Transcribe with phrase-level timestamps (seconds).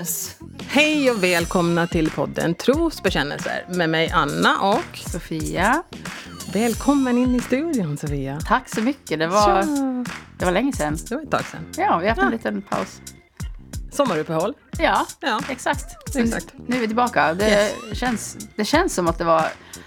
[0.00, 0.36] Yes.
[0.66, 5.82] Hej och välkomna till podden Trosbekännelser med mig Anna och Sofia.
[6.52, 8.40] Välkommen in i studion Sofia.
[8.46, 9.18] Tack så mycket.
[9.18, 9.62] Det var,
[10.38, 10.98] det var länge sedan.
[11.08, 11.60] Det var ett tag sedan.
[11.76, 12.30] Ja, vi har haft en Ja.
[12.30, 13.00] liten paus.
[13.92, 14.54] Sommaruppehåll.
[14.78, 15.40] Ja, Ja.
[15.50, 16.16] exakt.
[16.16, 16.46] Exakt.
[16.66, 17.34] Nu är vi tillbaka.
[17.34, 17.98] Det, Yes.
[17.98, 19.44] känns, det känns som att det var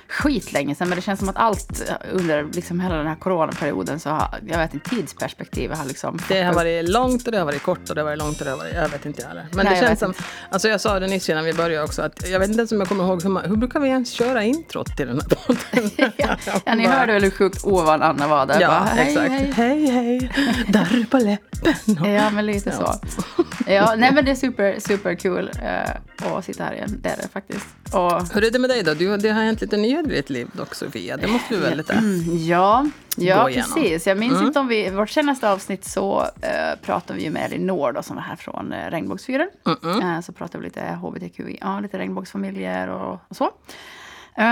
[0.07, 4.10] skitlänge sedan, men det känns som att allt under liksom hela den här coronaperioden så
[4.10, 6.19] har, jag vet inte, tidsperspektivet har liksom...
[6.27, 8.46] Det har varit långt och det har varit kort och det har varit långt och
[8.46, 9.47] det har varit, jag vet inte heller.
[9.51, 10.14] Men Nej, det känns som,
[10.50, 12.79] alltså jag sa det nyss innan vi började också att jag vet inte ens om
[12.79, 16.11] jag kommer ihåg hur, man, hur brukar vi ens köra introt till den här podden?
[16.65, 18.61] Ja, ni hörde väl hur sjukt ovan Anna var där?
[18.61, 19.29] Ja, Bara, hej, exakt.
[19.29, 19.52] hej.
[19.55, 20.32] Hej, hej,
[20.68, 22.05] darr på läppen.
[22.13, 22.93] Ja, men lite så.
[23.68, 27.00] Ja, nej men det är super, super kul eh, att sitta här igen.
[27.01, 27.68] Det är det faktiskt.
[27.93, 28.93] Och, Hur är det med dig då?
[28.93, 31.18] Du, det har hänt lite nyheter i ditt liv dock Sofia.
[31.18, 31.93] Det måste du väl lite...
[31.93, 32.86] Mm, ja,
[33.17, 33.49] ja.
[33.49, 33.53] Mm.
[33.53, 34.07] precis.
[34.07, 37.91] Jag minns inte om vi, vårt senaste avsnitt så eh, pratade vi ju med Elinor
[37.91, 39.49] då, som var här från eh, Regnbågsfyren.
[40.02, 43.52] Eh, så pratade vi lite hbtqi, ja, lite regnbågsfamiljer och, och så.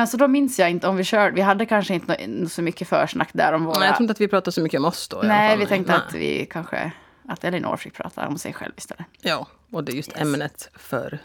[0.08, 2.18] Så då minns jag inte om vi körde, vi hade kanske inte
[2.50, 3.80] så mycket försnack där om våra...
[3.80, 5.22] Nej, jag tror inte att vi pratar så mycket om oss då.
[5.24, 6.02] Nej, vi tänkte Nej.
[6.08, 6.92] att vi kanske,
[7.32, 9.06] att Elinor fick prata om sig själv istället.
[9.22, 11.20] Ja, och det är just ämnet för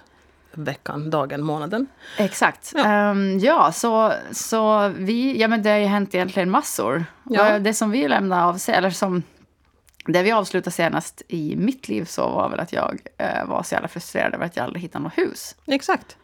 [0.53, 1.87] veckan, dagen, månaden.
[2.19, 2.73] Exakt.
[2.75, 2.85] Ja.
[2.85, 7.05] Ehm, ja, så, så vi, ja men det har ju hänt egentligen massor.
[7.25, 7.59] Ja.
[7.59, 9.23] Det som vi lämnade av, eller som,
[10.07, 13.75] det vi avslutade senast i mitt liv så var väl att jag eh, var så
[13.75, 15.57] jävla frustrerad över att jag aldrig hittade något hus.
[15.67, 16.17] Exakt.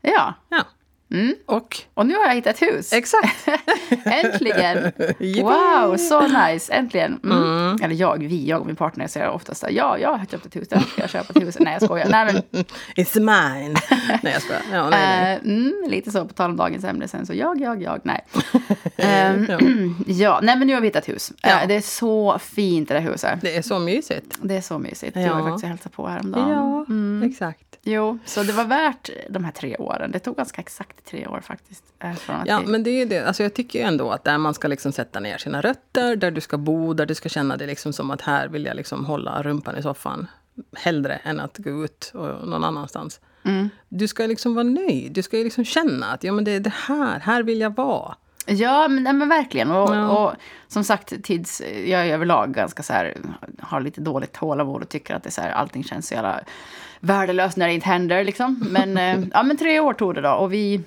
[0.00, 0.62] Ja, Ja.
[1.10, 1.34] Mm.
[1.46, 2.92] Och och nu har jag hittat hus.
[2.92, 3.48] exakt.
[4.04, 4.92] Äntligen!
[5.42, 6.72] Wow, så nice!
[6.72, 7.20] Äntligen!
[7.24, 7.76] Mm.
[7.82, 10.68] Eller jag, vi, jag och min partner säger oftast ja, jag har köpt ett hus,
[10.68, 11.56] därför ska jag köpa ett hus.
[11.60, 12.08] Nej, jag skojar.
[12.08, 12.64] Nej, men
[12.96, 13.76] It's mine.
[14.22, 14.62] nej, jag skojar.
[14.72, 15.34] Ja, nej, nej.
[15.34, 17.26] Eh, mm, lite så på tal om dagens ämne sen.
[17.26, 18.24] Så jag, jag, jag, nej.
[18.96, 19.58] Ehm, Ja.
[20.06, 21.32] ja, nej men nu har vi hittat hus.
[21.42, 21.66] Eh, Ja.
[21.68, 23.38] det är så fint det där huset.
[23.42, 24.38] Det är så mysigt.
[24.42, 25.16] Det är så mysigt.
[25.16, 25.34] Ja.
[25.34, 26.48] var faktiskt och hälsade på häromdagen.
[26.50, 27.20] Ja, Mm.
[27.82, 30.10] Jo, så det var värt de här tre åren.
[30.10, 31.84] Det tog ganska exakt tre år faktiskt.
[31.98, 33.26] eh, Från att Ja, men det är det.
[33.26, 36.30] Alltså jag tycker ju ändå att där man ska liksom sätta ner sina rötter, där
[36.30, 39.04] du ska bo, där du ska känna det liksom som att här vill jag liksom
[39.04, 40.26] hålla rumpan i soffan.
[40.76, 43.20] Hellre än att gå ut och någon annanstans.
[43.44, 43.68] Mm.
[43.88, 45.12] Du ska liksom vara nöjd.
[45.12, 48.14] Du ska liksom känna att ja, men det är det här, här vill jag vara.
[48.48, 49.70] Ja, men, nej, men verkligen.
[49.70, 50.08] Och, Ja.
[50.08, 50.34] och
[50.68, 53.16] som sagt, tids, jag är överlag ganska så här,
[53.60, 56.40] har lite dåligt tålamod och tycker att det är så här, allting känns så jävla
[57.00, 58.24] värdelöst när det inte händer.
[58.24, 58.66] Liksom.
[58.70, 60.30] Men, eh, ja, men tre år tog det då.
[60.30, 60.80] Och vi,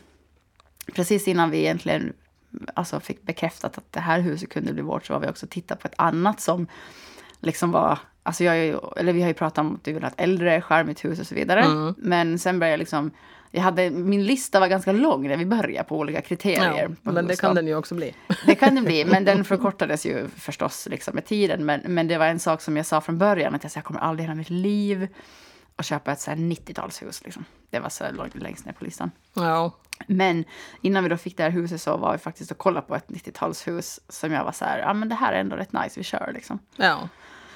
[0.96, 2.14] precis innan vi egentligen
[2.74, 5.80] alltså, fick bekräftat att det här huset kunde bli vårt så var vi också tittat
[5.80, 6.68] på ett annat som
[7.40, 8.00] liksom var...
[8.24, 11.06] Alltså jag, eller vi har ju pratat om att du vill ha ett äldre, charmigt
[11.06, 11.62] hus och så vidare.
[11.62, 11.96] Mm.
[11.98, 13.12] Men sen började jag liksom...
[13.52, 16.88] Jag hade, min lista var ganska lång när vi började på olika kriterier.
[16.90, 18.16] Ja, på men det kan den ju också bli.
[18.46, 21.66] Det kan det bli, men den förkortades ju förstås liksom med tiden.
[21.66, 23.86] Men, men det var en sak som jag sa från början, att jag, sa, jag
[23.86, 25.08] kommer aldrig i hela mitt liv
[25.76, 27.24] att köpa ett så här 90-talshus.
[27.24, 27.46] Liksom.
[27.70, 29.12] Det var så långt längst ner på listan.
[29.34, 29.72] Ja,
[30.08, 30.46] Men
[30.82, 33.08] innan vi då fick det här huset så var vi faktiskt och kollade på ett
[33.08, 36.04] 90-talshus som jag var så här, ja men det här är ändå rätt nice, vi
[36.04, 36.60] kör liksom.
[36.76, 37.10] ja.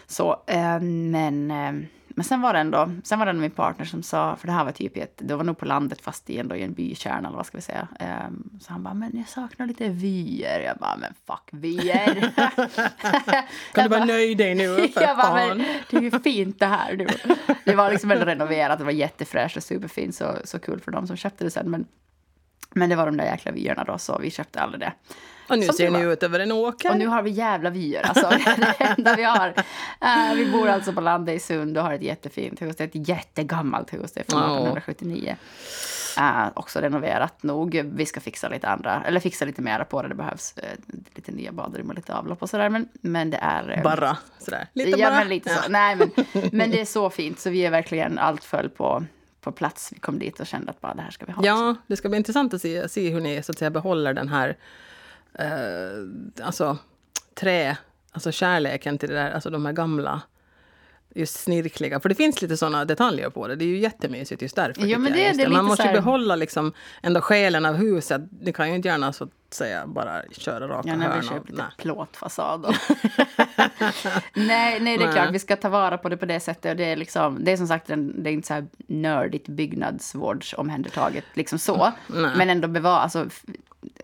[0.08, 4.04] Så, eh, men, eh, men sen var det ändå, sen var det min partner som
[4.04, 6.40] sa, för det här var typ i ett, det var nog på landet fast i,
[6.40, 7.88] ändå i en bykärna eller vad ska vi säga.
[8.00, 8.30] Eh,
[8.62, 10.60] så han bara, men jag saknar lite vyer.
[10.60, 12.34] Jag bara, men fuck vyer.
[13.74, 14.88] Kan du vara nöjd dig nu?
[14.94, 15.58] För jag bara, men
[15.90, 17.08] det är ju fint det här nu.
[17.64, 21.08] Det var liksom ändå renoverat, det var jättefräscht och superfint, så, så kul för dem
[21.08, 21.72] som köpte det sen.
[21.72, 21.86] Men,
[22.76, 24.94] men det var de där jäkla vyerna då, så vi köpte aldrig det.
[25.50, 26.90] Och nu Som ser ni ut över en åker.
[26.92, 28.30] Och nu har vi jävla vyer, alltså.
[28.80, 29.48] Det enda vi har.
[30.02, 32.76] Eh, vi bor alltså på landet i Sund och har ett jättefint hus.
[32.76, 34.48] Det är ett jättegammalt hus, det är från Ja.
[34.48, 35.36] 1879.
[36.20, 37.82] Eh, också renoverat nog.
[37.96, 40.08] Vi ska fixa lite andra, eller fixa lite mera på det.
[40.08, 40.64] Det behövs eh,
[41.16, 42.70] lite nya badrum och lite avlopp och sådär.
[42.70, 43.78] Men, men det är...
[43.78, 44.68] eh, Bara sådär.
[44.74, 45.20] Lite ja, bara.
[45.20, 45.70] men lite så.
[45.70, 46.10] Nej, men,
[46.52, 47.40] men det är så fint.
[47.40, 49.04] Så vi är verkligen, allt föll på,
[49.46, 49.90] på plats.
[49.94, 51.46] Vi kom dit och kände att bara det här ska vi ha.
[51.46, 54.28] Ja, det ska bli intressant att se, se hur ni så att säga behåller den
[54.30, 54.58] här
[55.34, 56.78] eh, alltså,
[57.34, 57.78] trä,
[58.12, 60.22] alltså kärleken till det där, alltså de här gamla
[61.16, 62.00] just snirkliga.
[62.00, 63.56] För det finns lite sådana detaljer på det.
[63.56, 64.82] Det är ju jättemysigt just därför.
[64.82, 66.74] Tycker men jag, det- just det Man måste här- behålla liksom
[67.04, 68.22] ändå själen av huset.
[68.30, 71.62] Det kan ju inte gärna så säga bara köra raka Ja, när vi köper lite
[71.62, 71.72] nej.
[71.78, 72.66] plåtfasad.
[74.34, 75.14] Nej, nej, det är Nej.
[75.14, 75.30] klart.
[75.32, 76.72] Vi ska ta vara på det på det sättet.
[76.72, 79.48] Och det, är liksom, det är som sagt en, det är inte så här nördigt
[79.48, 81.26] byggnadsvårdsomhändertaget.
[81.34, 81.92] Liksom så.
[82.08, 82.32] Nej.
[82.38, 83.26] Men ändå bevara, alltså,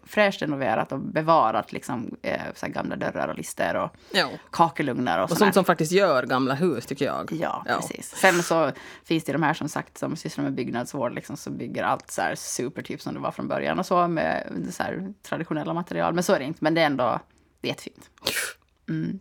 [0.04, 4.30] fräscht renoverat och bevarat liksom, eh, gamla dörrar och lister och Ja.
[4.52, 7.32] kakelugnar och, Och sånt som faktiskt gör gamla hus, tycker jag.
[7.42, 8.16] Ja, precis.
[8.16, 8.72] Sen så
[9.04, 12.22] finns det de här som sagt som sysslar med byggnadsvård, liksom, som bygger allt så
[12.22, 16.14] här supertyp som det var från början och så med så här traditionella material.
[16.14, 17.20] Men så är det inte, men det är ändå
[17.62, 18.10] det är jättefint.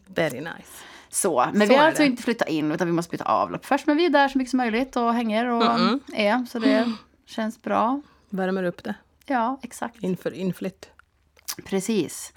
[0.07, 0.85] Very nice.
[1.09, 2.07] Så, men Så vi har alltså det.
[2.07, 3.87] inte flyttat in utan vi måste byta avlopp först.
[3.87, 5.63] Men vi är där så mycket som möjligt och hänger och
[6.15, 6.47] är.
[6.47, 6.93] Så det
[7.27, 8.03] känns bra.
[8.31, 8.95] Värmer upp det
[9.31, 10.03] Ja, exakt.
[10.03, 10.91] inför inflytt.
[11.65, 12.33] Precis.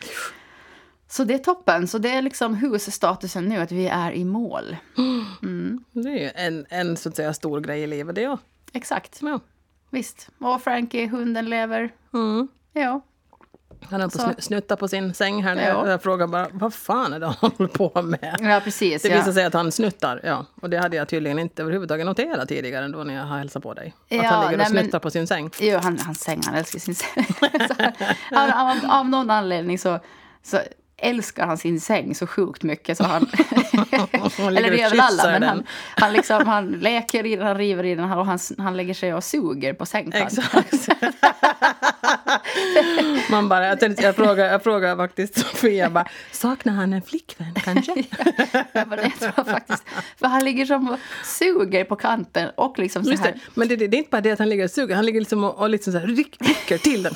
[1.08, 1.88] Så det är toppen.
[1.88, 4.78] Så det är liksom husstatusen nu, att vi är i mål.
[5.92, 8.38] Det är ju en, en så att säga stor grej i livet det ja.
[8.74, 9.20] Exakt.
[9.22, 9.40] ja.
[9.90, 10.30] Visst.
[10.40, 11.94] Och Frankie, hunden lever.
[12.14, 12.48] Mm.
[12.74, 13.02] Ja.
[13.90, 15.56] Han höll på att snutta på sin säng här.
[15.56, 15.90] När Ja.
[15.90, 18.38] jag, frågade bara, vad fan är det han håller på med?
[18.42, 19.02] Ja, precis.
[19.02, 19.16] Det ja.
[19.16, 20.46] visade sig att han snuttar, ja.
[20.62, 23.74] Och det hade jag tydligen inte överhuvudtaget noterat tidigare då när jag har hälsat på
[23.74, 23.94] dig.
[24.12, 25.50] Att Ja, han ligger och nej, men- snuttar på sin säng.
[25.60, 27.26] Jo, han, han säng, han älskar sin säng.
[27.68, 27.76] Så
[28.36, 30.00] han, av, av någon anledning så,
[30.44, 30.60] så
[31.04, 33.22] älskar han sin säng så sjukt mycket så han...
[34.40, 35.64] Eller det gör väl alla, men han,
[35.96, 39.14] han, liksom, han leker i den, han river i den och han, han lägger sig
[39.14, 40.44] och suger på sängkanten.
[43.30, 47.54] Man bara, jag, tänkte, jag, frågar, jag frågar faktiskt Sofia, bara, saknar han en flickvän
[47.54, 47.94] kanske?
[48.74, 49.84] Jag bara, det tror jag faktiskt.
[50.20, 53.32] För han ligger som och suger på kanten och liksom så här.
[53.32, 53.40] det.
[53.54, 55.20] Men det, det, det är inte bara det att han ligger och suger, han ligger
[55.20, 57.14] liksom och, och liksom så här, ryck, rycker till den.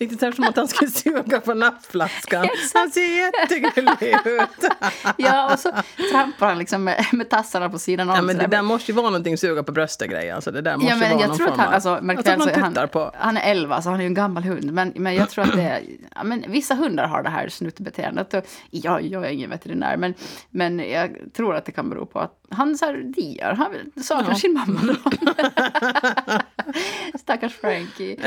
[0.00, 2.48] Riktigt här som att han skulle suga på nappflaskan.
[2.74, 3.00] Han ser
[3.40, 4.70] jättegullig ut.
[5.16, 5.72] Ja, och så
[6.12, 8.16] trampar han liksom med, med tassarna på sidan om.
[8.16, 8.62] Ja, men det där.
[8.62, 10.30] måste ju vara någonting suga på bröstet grej.
[10.30, 12.02] Alltså det där måste Ja, men vara jag någon tror att form han, alltså, Jag
[12.02, 13.10] väl att så man han, tittar på.
[13.14, 14.72] han är 11 så han är ju en gammal hund.
[14.72, 15.82] Men, men jag tror att det är,
[16.14, 18.34] ja, men vissa hundar har det här snuttbeteendet.
[18.34, 20.14] Och, ja, jag är ingen veterinär, men,
[20.50, 23.52] men jag tror att det kan bero på att han så här diar.
[23.52, 24.34] Han saknar Ja.
[24.36, 24.96] sin mamma.
[27.20, 28.16] Stackars Frankie.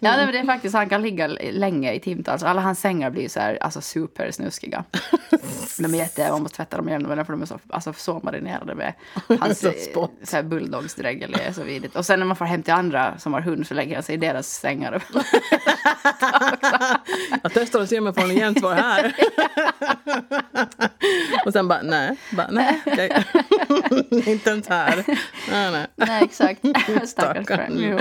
[0.00, 2.38] ja, nej, men det är faktiskt, han kan ligga länge i timtal.
[2.38, 4.84] Så alla hans sängar blir så här, alltså supersnuskiga.
[5.78, 8.74] De är jätte, man måste tvätta dem igen för de är så, alltså, så marinerade
[8.74, 8.94] med
[9.40, 11.36] hans Så eh, så här bulldogsdregel.
[11.46, 11.96] Är så vidrigt.
[11.96, 14.14] Och sen när man får hem till andra som har hund så lägger han sig
[14.14, 15.02] i deras sängar.
[17.42, 19.14] Jag testar att se om jag får en gensvar här.
[21.46, 22.16] och sen bara, nej.
[22.32, 23.24] Bara, nej, okej.
[24.26, 25.04] inte ens här.
[25.50, 25.86] Nej, nej.
[25.96, 26.60] Nej, exakt.
[27.08, 27.98] Stackars Stackarn.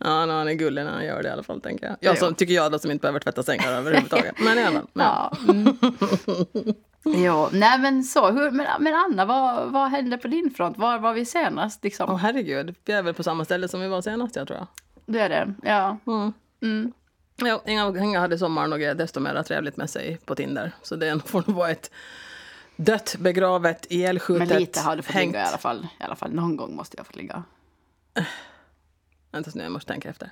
[0.00, 1.96] Ja, no, han är gullig när han gör det i alla fall, tänker jag.
[2.00, 4.34] Jag som, tycker jag då, som inte behöver tvätta sängar överhuvudtaget.
[4.44, 4.88] Men i alla fall.
[4.92, 5.06] Men.
[5.06, 5.32] Ja.
[5.48, 5.76] Mm.
[7.04, 8.30] jo, nej men så.
[8.30, 10.78] Hur, men, men Anna, vad, vad hände på din front?
[10.78, 11.84] Var var vi senast?
[11.84, 12.10] Liksom?
[12.10, 14.66] Åh herregud, vi är väl på samma ställe som vi var senast, jag tror jag.
[15.06, 15.98] Det är det, ja.
[16.06, 16.32] Mm.
[16.62, 16.92] Mm.
[17.36, 20.72] Ja, inga, inga hade sommaren och desto mer trevligt med sig på Tinder.
[20.82, 21.90] Så det får nog vara ett
[22.76, 25.32] dött, begravet, Men ihjälskjutet, lite har du fått hängt.
[25.32, 25.86] ligga i alla fall.
[26.00, 27.42] I alla fall någon gång måste jag få ligga.
[29.32, 30.30] Vänta nu, jag måste tänka efter.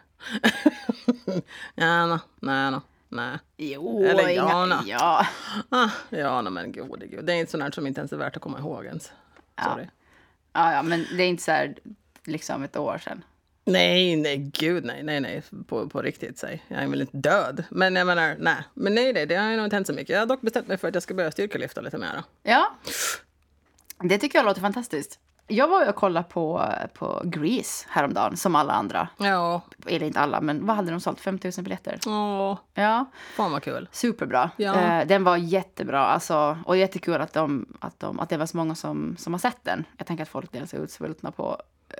[1.75, 3.39] ja, no, nej, no, nej.
[3.57, 4.83] Jo, Eller inga, Jana.
[4.87, 5.27] ja.
[5.69, 7.25] Ah, ja, no, men gode gud.
[7.25, 9.13] Det är inte sånt här som inte ens är värt att komma ihåg ens.
[9.65, 9.87] Sorry.
[10.53, 11.75] ja, ja, men det är inte så här
[12.25, 13.25] liksom ett år sedan.
[13.65, 16.65] Nej, nej, gud nej, nej, nej, på, på riktigt säg.
[16.69, 17.65] Jag är väl inte död.
[17.71, 18.57] Men jag menar, nej.
[18.75, 20.09] Men nej, nej, det har ju nog inte hänt så mycket.
[20.11, 22.23] Jag har dock bestämt mig för att jag ska börja styrkelyfta lite mer.
[22.43, 22.75] Ja,
[24.03, 25.19] det tycker jag låter fantastiskt.
[25.51, 29.09] Jag var och kollade på, på Grease häromdagen, som alla andra.
[29.17, 31.21] Ja, Eller inte alla, men vad hade de sålt?
[31.21, 31.99] 5 000 biljetter?
[32.07, 33.05] åh, Ja,
[33.37, 33.89] fan vad kul.
[33.93, 34.51] superbra.
[34.57, 34.75] Ja.
[34.75, 36.01] Eh, den var jättebra.
[36.07, 39.39] Alltså, och jättekul att, de, att, de, att det var så många som, som har
[39.39, 39.85] sett den.
[39.97, 41.57] Jag tänker att folk dels är utsvultna på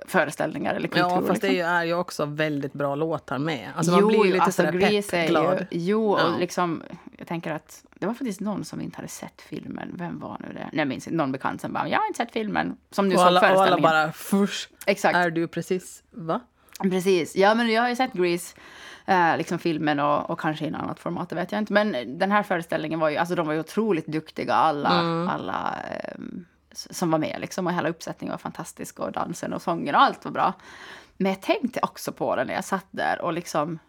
[0.07, 1.01] föreställningar eller kultur.
[1.09, 1.55] Ja, fast det är liksom.
[1.55, 3.69] ju, är ju också väldigt bra låtar med.
[3.75, 5.59] Alltså man blir ju lite alltså, Grease är pepp, glad.
[5.59, 6.25] Ju, jo, Ja.
[6.27, 6.83] och liksom,
[7.17, 9.91] jag tänker att det var faktiskt någon som inte hade sett filmen.
[9.97, 10.59] Vem var nu det?
[10.59, 11.17] Nej, jag minns inte.
[11.17, 12.77] Någon bekant som bara, jag har inte sett filmen.
[12.91, 15.15] Som nu Och alla, och alla bara, fush, Exakt.
[15.15, 16.39] är du precis, va?
[16.81, 17.35] Precis.
[17.35, 18.55] Ja, men jag har ju sett Grease,
[19.05, 21.73] eh, liksom filmen och, och kanske i en annat format, det vet jag inte.
[21.73, 24.89] Men den här föreställningen var ju, alltså de var ju otroligt duktiga alla,
[25.31, 27.67] alla ehm, s- som var med liksom.
[27.67, 30.53] Och hela uppsättningen var fantastisk och dansen och sången och allt var bra.
[31.17, 33.79] Men jag tänkte också på det när jag satt där och liksom,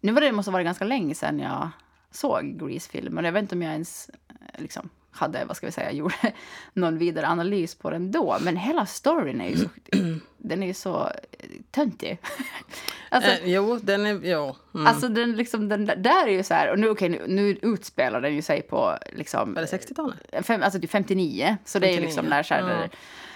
[0.00, 1.70] nu var det, det måste ha varit ganska länge sedan jag
[2.10, 3.24] såg Grease-filmen.
[3.24, 6.32] Jag vet inte om jag ens eh, liksom hade, vad ska vi säga, gjorde
[6.72, 8.36] någon vidare analys på den då.
[8.40, 9.68] Men hela storyn är ju så,
[10.38, 11.02] den är ju så
[11.38, 12.18] eh, töntig.
[13.08, 14.56] alltså, Eh, jo, den är, jo.
[14.74, 14.86] Mm.
[14.86, 18.20] alltså den liksom, den där- är ju så här, och nu, okej, nu, nu utspelar
[18.20, 19.54] den ju sig på liksom...
[19.54, 20.46] Var det 60-talet?
[20.46, 22.88] Fem, alltså det är 59, så det är ju 59, liksom när så här, ja.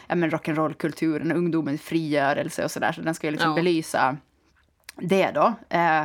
[0.06, 0.14] ja.
[0.14, 2.92] men rock'n'roll-kulturen, ungdomens frigörelse och sådär.
[2.92, 3.56] Så den ska ju liksom Ja.
[3.56, 4.16] belysa
[4.96, 5.54] det då.
[5.68, 6.04] Eh,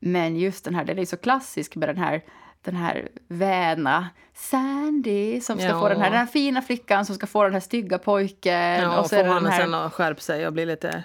[0.00, 2.22] men just den här, den är så klassisk med den här
[2.62, 5.80] den här väna Sandy som ska Ja.
[5.80, 8.82] få den här, den här fina flickan som ska få den här stygga pojken.
[8.82, 11.04] Ja, och så får han här, sen att skärpa sig och bli lite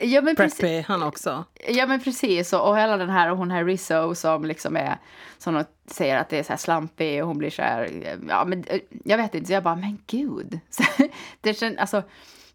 [0.00, 1.44] ja, men precis, preppy han också.
[1.68, 4.98] Ja men precis och, och hela den här och hon här Rizzo som liksom är
[5.38, 7.90] som de säger att det är så här slampig och hon blir så här
[8.28, 10.60] ja men eh, jag vet inte så jag bara men gud.
[11.40, 12.02] Det känns alltså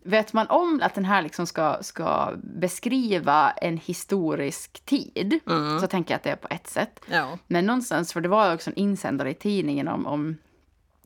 [0.07, 5.39] vet man om att den här liksom ska, ska beskriva en historisk tid
[5.81, 6.99] så tänker jag att det är på ett sätt.
[7.05, 7.37] Ja.
[7.47, 10.37] Men någonstans, för det var också en insändare i tidningen om, om,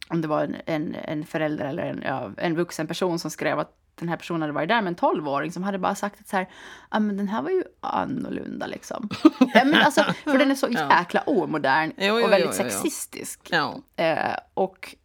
[0.09, 3.59] om det var en, en, en förälder eller en, ja, en vuxen person som skrev
[3.59, 6.27] att den här personen hade varit där med en tolvåring som hade bara sagt att
[6.27, 6.49] så här,
[6.91, 9.09] ja men den här var ju annorlunda liksom.
[9.39, 13.49] ja, men alltså, för den är så jäkla omodern Jo, jo, och väldigt jo, sexistisk.
[13.95, 14.95] Eh, och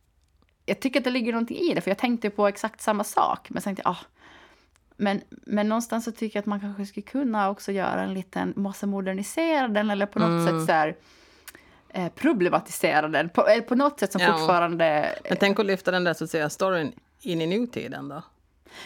[0.66, 3.50] jag tycker att det ligger någonting i det, för jag tänkte på exakt samma sak.
[3.50, 4.04] Men sen tänkte jag, ah,
[4.96, 8.52] men, men någonstans så tycker jag att man kanske skulle kunna också göra en liten,
[8.56, 10.60] måste modernisera den eller på något Mm.
[10.60, 10.96] sätt så här,
[11.88, 13.28] eh, problematisera den.
[13.28, 14.32] På, eh, på något sätt som Ja.
[14.38, 15.08] fortfarande...
[15.28, 18.22] Men tänk att lyfta den där så att säga storyn in i nutiden då.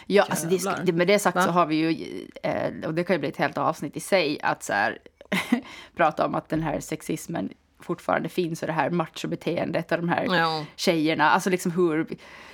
[0.07, 0.47] Ja, alltså
[0.85, 1.43] det, med det sagt Va?
[1.43, 4.41] så har vi ju, eh, och det kan ju bli ett helt avsnitt i sig,
[4.43, 4.99] att så här,
[5.97, 7.51] prata om att den här sexismen
[7.85, 10.67] fortfarande finns och det här machobeteendet och de här Ja.
[10.77, 12.07] tjejerna, alltså liksom hur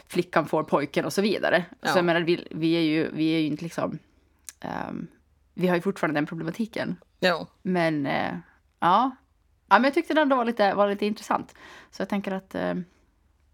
[0.08, 1.64] flickan får pojken och så vidare.
[1.80, 1.88] Ja.
[1.88, 3.98] Så jag menar, vi, vi, är ju, vi är ju inte liksom,
[4.60, 5.06] ehm,
[5.54, 6.96] vi har ju fortfarande den problematiken.
[7.20, 7.46] Ja.
[7.62, 8.34] Men eh,
[8.80, 9.10] ja.
[9.68, 11.54] ja, men jag tyckte den ändå var lite, var lite intressant.
[11.90, 12.74] Så jag tänker att, eh,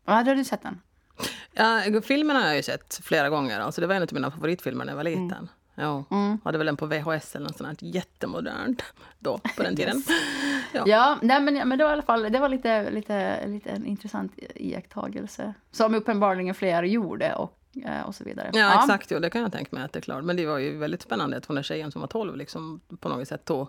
[0.05, 0.81] ja, hade du sett den?
[1.53, 3.61] Ja, filmen har jag ju sett flera gånger.
[3.61, 5.49] Alltså det var en av mina favoritfilmer när jag var Mm.
[5.83, 6.05] Ja,
[6.45, 8.83] hade väl den på VHS eller något sånt här jättemodernt
[9.19, 10.03] då, på den tiden.
[10.73, 10.83] Ja.
[10.87, 13.87] Ja, nej, men, men det var i alla fall det var lite, lite, lite en
[13.87, 15.55] intressant iakttagelse.
[15.71, 18.51] Som uppenbarligen fler gjorde och, eh, och så vidare.
[18.53, 19.11] Ja, exakt.
[19.11, 20.25] Jo, det kan jag tänka mig att det är klart.
[20.25, 23.09] Men det var ju väldigt spännande att hon där tjejen som var 12 liksom på
[23.09, 23.69] något sätt tog,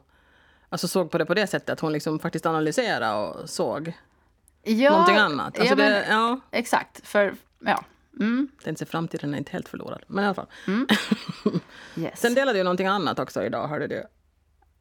[0.70, 3.93] alltså såg på det på det sättet att hon liksom faktiskt analyserade och såg
[4.63, 5.60] Ja, någonting annat.
[5.60, 7.84] Alltså ja, men, det, ja, Exakt, för ja.
[8.20, 10.03] Mm, så framtiden är inte helt förlorad.
[10.08, 10.48] Men i alla fall.
[11.96, 12.20] yes.
[12.20, 14.03] Sen delade ju någonting annat också idag, hörde du.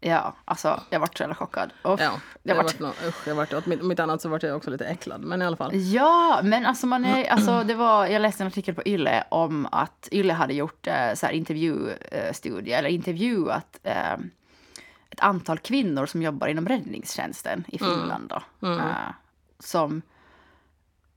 [0.05, 1.71] Ja, alltså jag vart så jävla chockad.
[1.85, 2.79] Uff, Ja, jag vart...
[2.79, 5.21] nå- usch, jag vart, åt mitt, mitt annat så vart jag också lite äcklad.
[5.21, 5.71] Men i alla fall.
[5.75, 9.69] Ja, men alltså man är, alltså det var, jag läste en artikel på Yle om
[9.73, 14.13] att Yle hade gjort eh, så här intervjustudie, eller intervjuat eh,
[15.11, 18.69] ett antal kvinnor som jobbar inom räddningstjänsten i Finland då.
[18.69, 19.11] Eh,
[19.59, 20.03] som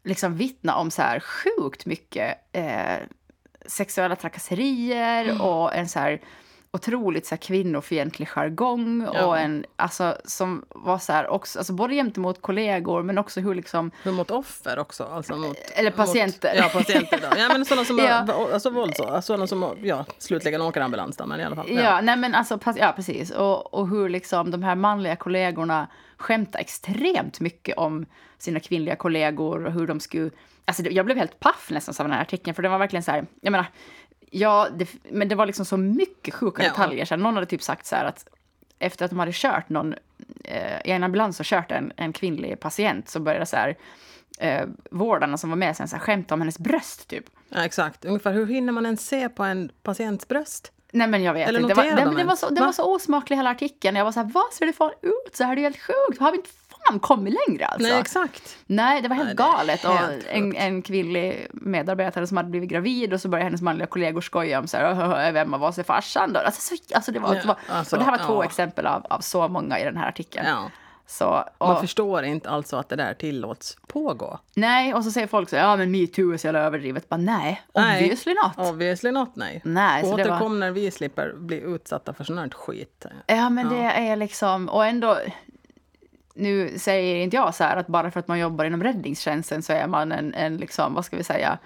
[0.06, 2.98] liksom vittnar om så här sjukt mycket eh,
[3.66, 6.22] sexuella trakasserier och en så här
[6.76, 9.26] otroligt så här kvinnofientlig jargong Ja.
[9.26, 13.56] och en, alltså som var så här också, alltså både gentemot kollegor men också hur
[13.56, 15.04] liksom Hur mot offer också?
[15.04, 16.54] Alltså mot, Eller patienter.
[16.54, 17.20] Mot, ja, patienter.
[17.22, 17.38] Då.
[17.38, 18.26] Ja, men sådana som, Ja.
[18.28, 18.50] ja.
[18.54, 21.70] alltså vålds, sådana som ja, slutligen åker ambulans då, men i alla fall.
[21.70, 23.32] Ja, nej men alltså, ja precis.
[23.32, 28.06] Och, och hur liksom de här manliga kollegorna skämtar extremt mycket om
[28.38, 30.30] sina kvinnliga kollegor och hur de skulle...
[30.66, 33.12] Alltså jag blev helt paff nästan av den här artikeln, för det var verkligen så
[33.12, 33.66] här, jag menar,
[34.40, 36.70] ja, det, men det var liksom så mycket sjuka Ja.
[36.70, 37.06] detaljer.
[37.06, 38.28] Så här, någon hade typ sagt så här att
[38.80, 39.96] efter att de hade kört någon,
[40.44, 43.76] eh, i en ambulans och kört en, en kvinnlig patient så började så här,
[44.40, 47.26] eh, vårdarna som var med sen så här, skämta om hennes bröst typ.
[47.50, 48.06] Ja, exakt.
[48.06, 50.72] Ungefär hur hinner man ens se på en patients bröst?
[50.92, 51.72] Nej men jag vet Eller inte.
[51.74, 52.66] Det var, noterar nej, de men det, var så, det Va?
[52.66, 53.96] var så osmaklig hela artikeln.
[53.96, 55.36] Jag var så här, vad ser det fan ut?
[55.36, 56.20] Så här är det helt sjukt.
[56.20, 56.50] Har vi inte
[56.90, 57.90] fan kommit längre alltså?
[57.90, 58.58] Nej, exakt.
[58.66, 59.84] Nej, det var helt Nej, galet.
[59.84, 63.88] helt och en, en kvinnlig medarbetare som hade blivit gravid och så började hennes manliga
[63.88, 66.40] kollegor skoja om så här, "Åh, vem av oss är farsan då?
[66.40, 68.46] Alltså, så, alltså, det, var, Ja, det var, alltså, och det här var två ja.
[68.46, 70.48] exempel av, av så många i den här artikeln.
[70.48, 70.70] Ja.
[71.08, 74.40] Så, och, Man förstår inte alltså att det där tillåts pågå.
[74.54, 77.10] nej, och så säger folk så ja men metoo är så jävla överdrivet.
[77.10, 78.00] Bara, nej, Nej.
[78.04, 78.70] obviously not.
[78.70, 79.62] Obviously not, nej.
[79.66, 83.06] Nej, så det var- Återkom när vi slipper bli utsatta för sånt här skit.
[83.28, 85.18] Ja, men det är liksom, och ändå,
[86.36, 89.74] nu säger inte jag så här att bara för att man jobbar inom räddningstjänsten så
[89.74, 91.58] är man en, en liksom, vad ska vi säga,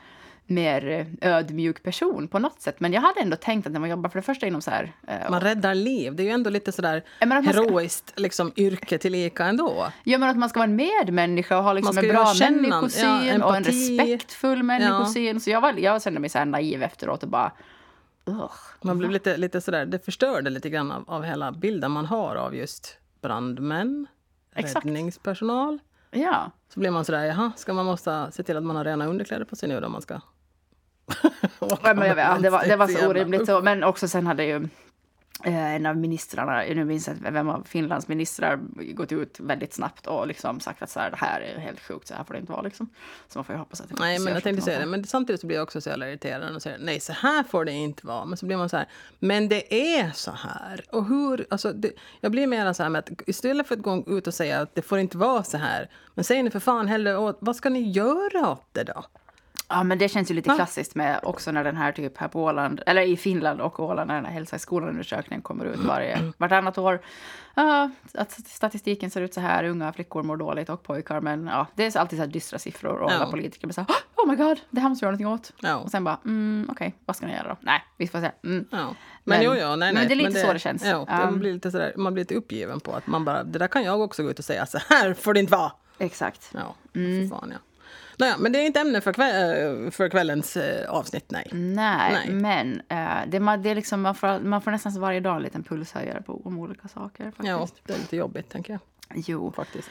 [0.49, 2.79] mer ödmjuk person på något sätt.
[2.79, 4.91] Men jag hade ändå tänkt att när man jobbar för det första inom så här,
[5.07, 6.15] eh, Man räddar liv.
[6.15, 9.87] Det är ju ändå lite sådär Ja, ska- heroiskt liksom, yrke tillika ändå.
[10.03, 13.45] Ja, men att man ska vara en medmänniska och ha liksom en bra människosyn ja,
[13.45, 15.39] och en respektfull människosyn.
[15.39, 17.51] Så jag, var, jag kände mig så naiv efteråt och bara...
[18.25, 18.51] Ugh.
[18.81, 22.35] Man blev lite, lite sådär, det förstörde lite grann av, av hela bilden man har
[22.35, 24.07] av just brandmän,
[24.55, 24.85] Exakt.
[24.85, 25.79] räddningspersonal.
[26.11, 26.51] Ja.
[26.73, 29.45] Så blir man sådär, jaha, ska man måste se till att man har rena underkläder
[29.45, 30.21] på sig nu då man ska
[31.59, 33.45] Ja, men jag vet, det var, det var så orimligt.
[33.45, 34.67] Så, men också sen hade ju
[35.43, 38.59] en av ministrarna, nu minns jag vem av Finlands ministrar,
[38.93, 42.07] gått ut väldigt snabbt och liksom sagt att så här, det här är helt sjukt,
[42.07, 42.89] så här får det inte vara liksom.
[43.27, 44.85] Så man får ju hoppas att det Nej, men jag tänkte säga det.
[44.85, 47.65] Men samtidigt så blir jag också så jävla irriterad och säger nej, så här får
[47.65, 48.25] det inte vara.
[48.25, 48.87] Men så blir man så här,
[49.19, 50.85] men det är så här.
[50.91, 51.91] Och hur, alltså, det,
[52.21, 54.75] jag blir mer så här med att istället för att gå ut och säga att
[54.75, 57.69] det får inte vara så här, men säg ni för fan hellre åt, vad ska
[57.69, 59.05] ni göra åt det då?
[59.71, 62.43] Ja, men det känns ju lite klassiskt med också när den här typ här på
[62.43, 66.31] Åland, eller i Finland och Åland, när den här hälsa i skolan-undersökningen kommer ut varje,
[66.37, 67.01] vartannat år.
[67.55, 71.67] Ja, att statistiken ser ut så här, unga flickor mår dåligt och pojkar, men ja,
[71.75, 73.31] det är alltid så här dystra siffror och alla Ja.
[73.31, 75.61] politiker blir så här, oh my god, det här måste vi göra någonting åt.
[75.69, 75.75] Ja.
[75.77, 77.57] Och sen bara, mm, okej, vad ska ni göra då?
[77.61, 78.31] Nej, vi får se.
[78.43, 78.65] Mm.
[78.71, 78.77] Ja.
[78.77, 79.93] Men, Men- jo, jo, nej, nej.
[79.93, 80.85] men det är lite så det känns.
[80.85, 83.59] Ja, det Um, blir lite sådär, man blir lite uppgiven på att man bara, det
[83.59, 85.71] där kan jag också gå ut och säga, så här får det inte vara.
[85.97, 86.49] Exakt.
[86.53, 87.29] Ja, Mm.
[87.29, 87.57] för fan ja.
[88.19, 91.47] Naja, men det är inte ämne för, kväll, eh, för kvällens eh, avsnitt, nej.
[91.51, 92.29] Nej, Nej.
[92.29, 95.41] men eh, det, man, det är liksom, man, får, man får nästan varje dag en
[95.41, 97.25] liten pulshöjare på, om olika saker.
[97.25, 97.47] Faktiskt.
[97.47, 98.79] Ja, det är lite jobbigt, tänker jag.
[99.27, 99.51] Jo.
[99.51, 99.89] Faktiskt.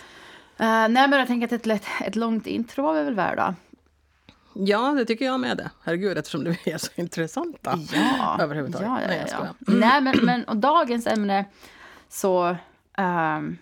[0.57, 3.55] Eh, nej, men jag tänker att ett, lätt, ett långt intro var vi väl värda.
[4.53, 5.71] Ja, det tycker jag med det.
[5.85, 7.79] Herregud, eftersom du är så intressanta.
[7.93, 8.89] Ja, Överhuvudtaget.
[8.89, 9.33] Ja, ja, Nej, jag ja.
[9.35, 9.55] skojar.
[9.81, 11.45] Nej, men, men och dagens ämne
[12.09, 12.57] så,
[12.97, 13.59] ehm,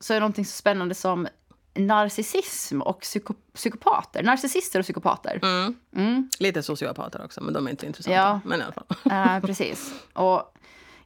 [0.00, 1.28] så är det någonting så spännande som
[1.74, 4.22] narcissism och psyko, psykopater.
[4.22, 5.38] Narcissister och psykopater.
[5.42, 5.76] Mm.
[5.96, 8.16] Mm, Lite sociopater också, men de är inte intressanta.
[8.16, 8.40] Ja.
[8.44, 8.86] Men i alla fall.
[9.12, 9.94] eh, precis.
[10.12, 10.54] Och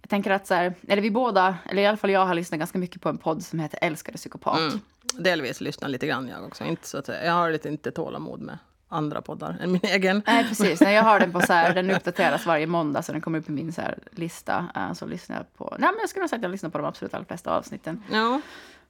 [0.01, 2.59] jag tänker att så här, eller vi båda, eller i alla fall jag har lyssnat
[2.59, 4.59] ganska mycket på en podd som heter Älskade psykopat.
[4.59, 4.81] Mm.
[5.19, 6.65] Delvis lyssnar lite grann jag också.
[6.65, 7.09] Inte så att.
[7.09, 8.59] Jag har lite inte tålamod med
[8.89, 10.23] andra poddar än min egen.
[10.27, 10.81] Nej, precis.
[10.81, 13.49] Nej, jag har den på så här, den uppdateras varje måndag så den kommer upp
[13.49, 14.67] i min så lista.
[14.75, 16.79] Eh, så lyssnar jag på, nej men jag skulle nog säga att jag lyssnar på
[16.79, 18.03] de absolut allra flesta avsnitten.
[18.11, 18.41] Ja,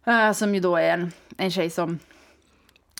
[0.06, 1.98] Eh, som ju då är en, en tjej som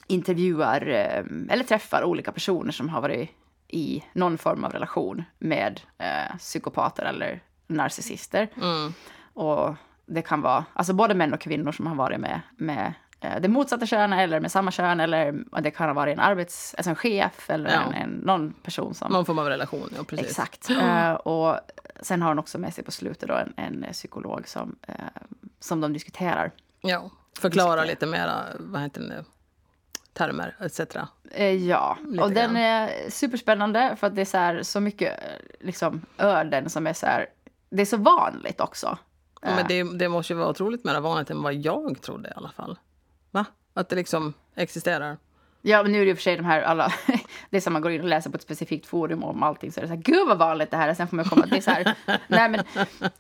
[0.07, 3.31] intervjuar eh, eller träffar olika personer som har varit
[3.69, 8.49] i någon form av relation med eh, psykopater eller narcissister.
[8.63, 8.93] mm.
[9.35, 9.75] Och
[10.07, 12.93] det kan vara alltså både män och kvinnor som har varit med, med
[13.41, 16.91] det motsatta könet eller med samma kön eller det kan ha varit en arbets, alltså
[16.91, 17.83] en chef eller Ja.
[17.83, 19.13] en, en, någon person som...
[19.13, 19.91] någon form av relation.
[19.97, 20.27] Ja, precis.
[20.27, 20.71] Exakt.
[20.71, 21.59] Eh, och
[22.01, 24.95] sen har hon också med sig på slutet då en, en psykolog som, eh,
[25.61, 26.51] som de diskuterar.
[26.88, 29.25] Ja, förklara lite mera, vad heter det nu,
[30.12, 30.81] termer etc.
[31.31, 32.57] Eh, Ja, Lite och den grann.
[32.57, 36.93] är superspännande för att det är så, här, så mycket eh, liksom, öden som är
[36.93, 37.26] så här...
[37.71, 38.99] Det är så vanligt också.
[39.43, 42.33] Ja, men det, det måste ju vara otroligt mer vanligt än vad jag trodde i
[42.37, 42.78] alla fall.
[43.31, 43.45] Va?
[43.75, 45.16] Att det liksom existerar.
[45.68, 46.92] Ja, men nu är det i och för sig de här alla...
[47.50, 49.80] Det är som man går in och läser på ett specifikt forum om allting så
[49.80, 50.94] är det så här, gud vad vanligt det här är.
[50.94, 51.94] Sen får man komma det är så här,
[52.28, 52.64] nej men,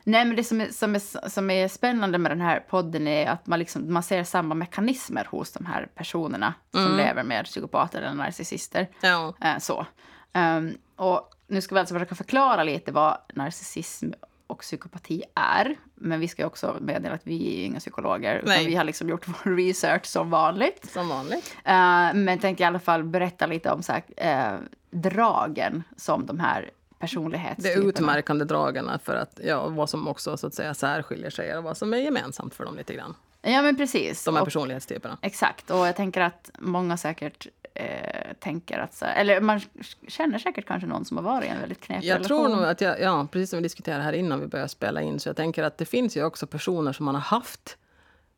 [0.04, 3.26] nej men det som är, som, är, som är spännande med den här podden är
[3.30, 8.02] att man liksom, man ser samma mekanismer hos de här personerna som lever med psykopater
[8.02, 8.88] eller narcissister.
[9.00, 9.86] Ja, Eh, så.
[10.32, 14.10] Ehm, och nu ska vi alltså försöka förklara lite vad narcissism
[14.46, 15.76] och psykopati är.
[15.94, 18.36] Men vi ska också meddela att vi är inga psykologer.
[18.44, 20.90] Utan vi har liksom gjort vår research som vanligt.
[20.92, 21.56] som vanligt.
[21.64, 24.58] Eh, men tänkte i alla fall berätta lite om så här, eh,
[24.90, 27.88] dragen som de här personlighetstyperna.
[27.88, 31.76] utmärkande dragen för att, ja, vad som också så att säga särskiljer sig, eller vad
[31.76, 33.14] som är gemensamt för dem lite grann.
[33.42, 34.24] Ja, men precis.
[34.24, 35.18] De här Och- personlighetstyperna.
[35.22, 38.94] Exakt, och jag tänker att många säkert eh, tänker att...
[38.94, 39.60] Så eller man
[40.08, 42.28] känner säkert kanske någon som har varit i en väldigt knepig Jag relation.
[42.28, 45.20] tror nog att jag, ja, precis som vi diskuterade här innan vi började spela in,
[45.20, 47.78] så jag tänker att det finns ju också personer som man har haft,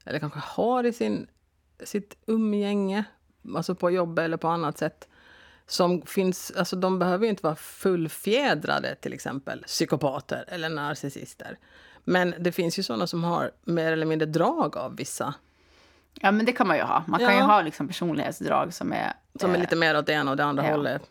[0.04, 1.26] eller kanske har i sin,
[1.84, 3.04] sitt umgänge,
[3.56, 5.08] alltså på jobb eller på annat sätt,
[5.66, 11.58] som finns, alltså de behöver ju inte vara fullfjädrade, till exempel psykopater eller narcissister.
[12.04, 15.34] Men det finns ju sådana som har mer eller mindre drag av vissa,
[16.20, 17.04] Ja, men det kan man ju ha.
[17.06, 17.44] Man kan ju Ja.
[17.44, 19.12] ha liksom personlighetsdrag som är...
[19.40, 20.70] som är eh, lite mer åt det ena och det andra ja.
[20.70, 21.02] hållet.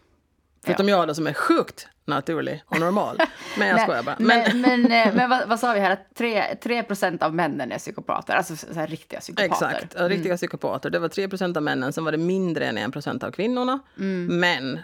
[0.65, 3.17] Förutom jag då som är sjukt naturlig och normal.
[3.57, 4.15] Men jag skojar bara.
[4.19, 5.91] Men, Men, men, eh, men vad, vad sa vi här?
[5.91, 6.83] Att 3, 3
[7.21, 8.35] av männen är psykopater.
[8.35, 9.69] Alltså så här, riktiga psykopater.
[9.75, 10.89] Exakt, ja, riktiga psykopater.
[10.89, 13.79] Det var 3% av männen, sen var det mindre än 1% av kvinnorna.
[13.97, 14.39] Mm.
[14.39, 14.79] Men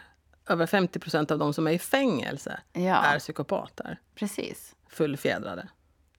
[0.49, 2.95] över 50% av de som är i fängelse Ja.
[2.95, 3.99] är psykopater.
[4.15, 4.75] Precis.
[4.89, 5.67] Fullfjädrade.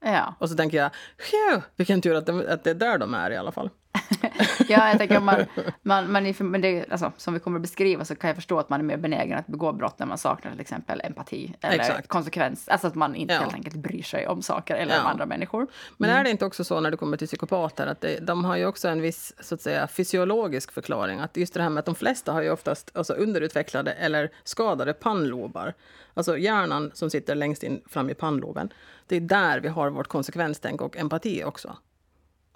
[0.00, 0.34] Ja.
[0.38, 3.30] Och så tänker jag, "Phew, vilken tur att det, att det är där de är
[3.30, 3.70] i alla fall.
[4.68, 5.44] ja, jag tänker om man,
[5.82, 8.58] man, man är, men det, alltså, som vi kommer att beskriva så kan jag förstå
[8.58, 11.78] att man är mer benägen att begå brott när man saknar till exempel empati eller
[11.78, 12.08] Exakt.
[12.08, 12.68] konsekvens.
[12.68, 13.40] Alltså att man inte Ja.
[13.40, 15.10] helt enkelt bryr sig om saker eller om Ja.
[15.10, 15.66] andra människor.
[15.96, 16.20] Men Mm.
[16.20, 18.66] är det inte också så när det kommer till psykopater att det, de har ju
[18.66, 21.20] också en viss så att säga, fysiologisk förklaring?
[21.20, 24.92] Att just det här med att de flesta har ju oftast alltså, underutvecklade eller skadade
[24.92, 25.74] pannlobar.
[26.14, 28.72] Alltså hjärnan som sitter längst in fram i pannloben.
[29.06, 31.76] Det är där vi har vårt konsekvenstänk och empati också.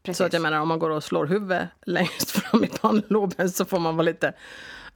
[0.08, 0.18] Precis.
[0.18, 3.64] Så att jag menar om man går och slår huvudet längst fram i pannloben så
[3.64, 4.32] får man vara lite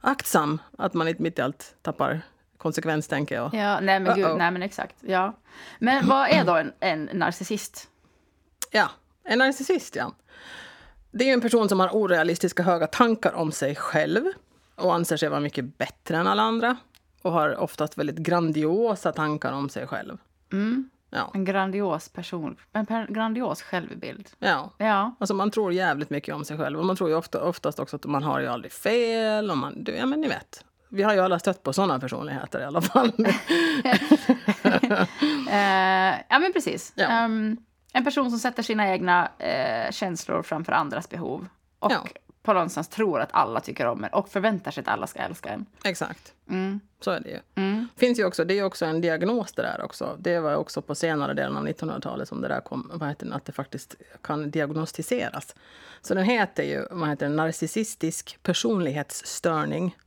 [0.01, 2.21] aktsam att man inte mitt i allt tappar
[2.57, 3.39] konsekvenstänke.
[3.39, 4.95] Och, Ja, nej men, gud, nej men exakt.
[5.01, 5.33] Ja.
[5.79, 7.89] Men vad är då en, en narcissist?
[8.71, 8.89] Ja,
[9.23, 10.13] en narcissist, ja.
[11.11, 14.23] Det är en person som har orealistiska höga tankar om sig själv
[14.75, 16.77] och anser sig vara mycket bättre än alla andra
[17.21, 20.17] och har oftast väldigt grandiosa tankar om sig själv.
[20.51, 20.89] Mm.
[21.15, 24.29] Ja, En grandios person, en per, grandios självbild.
[24.39, 24.69] ja.
[24.77, 27.79] Ja, Alltså man tror jävligt mycket om sig själv och man tror ju ofta, oftast
[27.79, 30.65] också att man har ju aldrig fel och man, du, ja men ni vet.
[30.89, 33.11] Vi har ju alla stött på sådana personligheter i alla fall.
[35.49, 36.93] eh, ja men precis.
[36.95, 37.07] Ja.
[37.07, 37.57] Ehm,
[37.93, 41.47] en person som sätter sina egna eh, känslor framför andras behov.
[41.79, 42.03] Och Ja.
[42.43, 45.49] På någonstans tror att alla tycker om en och förväntar sig att alla ska älska
[45.49, 45.65] en.
[45.83, 46.33] Exakt.
[46.49, 46.79] Mm.
[46.99, 47.39] Så är det ju.
[47.55, 47.87] Mm.
[47.95, 50.17] Finns ju också, det är också en diagnos det där också.
[50.19, 53.35] Det var också på senare delen av 1900-talet som det där kom, vad heter det,
[53.35, 55.55] att det faktiskt kan diagnostiseras.
[56.01, 59.97] Så den heter ju vad heter det, narcissistisk personlighetsstörning.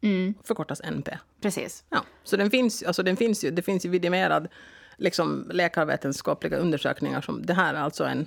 [0.00, 0.34] Mm.
[0.44, 1.18] Förkortas NP.
[1.40, 1.84] Precis.
[1.88, 4.48] Ja, så den finns, alltså den finns ju, det finns ju vidimerad
[4.96, 8.26] liksom, läkarvetenskapliga undersökningar som det här är alltså en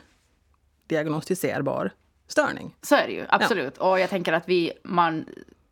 [0.88, 1.91] diagnostiserbar
[2.27, 2.75] störning.
[2.81, 3.77] Så är det ju, absolut.
[3.77, 5.25] Och jag tänker att vi, man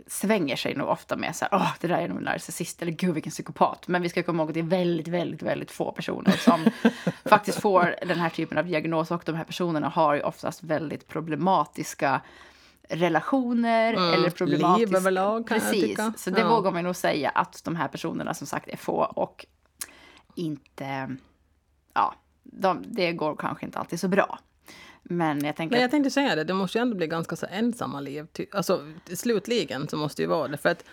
[0.07, 2.91] svänger sig nog ofta med så här, åh, det där är nog en narcissist, eller
[2.91, 3.87] gud vilken psykopat.
[3.87, 6.65] Men vi ska komma ihåg att det är väldigt, väldigt, väldigt få personer som
[7.25, 9.11] faktiskt får den här typen av diagnos.
[9.11, 12.21] Och de här personerna har ju oftast väldigt problematiska
[12.89, 14.87] relationer Mm, eller problematiska...
[14.87, 16.13] liv överlag, kan jag Precis, tycka.
[16.17, 16.49] så det Ja.
[16.49, 19.45] vågar man nog säga att de här personerna som sagt är få och
[20.35, 21.15] inte...
[21.93, 22.13] Ja,
[22.43, 24.39] de, det går kanske inte alltid så bra.
[25.03, 27.45] Men jag tänker Men jag tänkte säga det, det måste ju ändå bli ganska så
[27.51, 28.27] ensamma liv.
[28.51, 28.81] Alltså,
[29.13, 30.57] slutligen så måste det ju vara det.
[30.57, 30.85] För att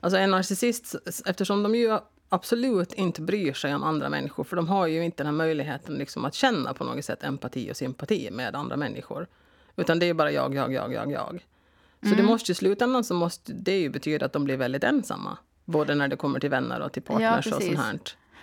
[0.00, 0.94] alltså, en narcissist,
[1.26, 1.98] eftersom de ju
[2.28, 5.94] absolut inte bryr sig om andra människor, för de har ju inte den här möjligheten
[5.94, 9.26] liksom, att känna på något sätt empati och sympati med andra människor.
[9.76, 11.44] Utan det är bara jag, jag, jag, jag, jag.
[12.00, 12.16] Så Mm.
[12.16, 15.38] det måste ju i slutändan så måste det ju betyda att de blir väldigt ensamma.
[15.64, 17.66] Både när det kommer till vänner och till partners och precis.
[17.74, 17.98] sånt här.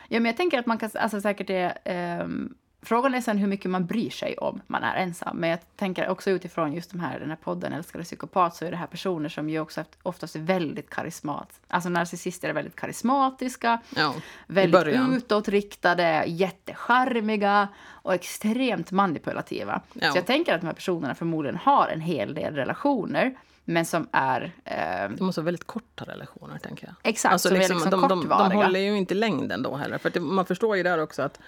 [0.09, 3.47] Ja, men jag tänker att man kan, alltså säkert det, ehm, frågan är sen hur
[3.47, 5.37] mycket man bryr sig om man är ensam.
[5.37, 8.71] Men jag tänker också utifrån just de här, den här podden Älskade psykopat så är
[8.71, 11.59] det här personer som ju också oftast är väldigt karismat.
[11.67, 14.13] Alltså narcissister är väldigt karismatiska, Ja,
[14.47, 19.81] väldigt utåtriktade, jättecharmiga och extremt manipulativa.
[19.93, 20.11] Ja.
[20.11, 24.07] Så jag tänker att de här personerna förmodligen har en hel del relationer, men som
[24.11, 26.95] är eh, De måste ha väldigt korta relationer, tänker jag.
[27.03, 29.97] exakt Alltså som liksom, är liksom de, de, de håller ju inte längden då heller.
[29.97, 31.39] För det, man förstår ju där också att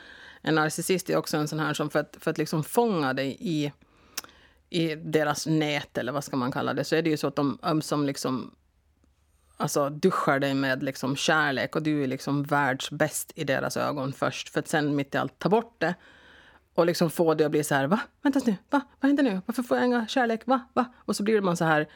[0.47, 3.37] en narcissist är också en sån här som för att, för att liksom fånga dig
[3.39, 3.71] i,
[4.69, 7.35] i deras nät, eller vad ska man kalla det, så är det ju så att
[7.35, 8.51] de um, ömsom liksom
[9.57, 14.49] alltså, duschar dig med liksom kärlek och du är liksom världsbäst i deras ögon först.
[14.49, 15.95] För att sen mitt i allt ta bort det
[16.73, 17.99] och liksom få det att bli så här, va?
[18.21, 18.81] Vänta nu, va?
[18.99, 19.41] Vad händer nu?
[19.45, 20.41] Varför får jag inga kärlek?
[20.45, 20.67] Va?
[20.73, 20.85] Va?
[20.95, 21.87] Och så blir man så här,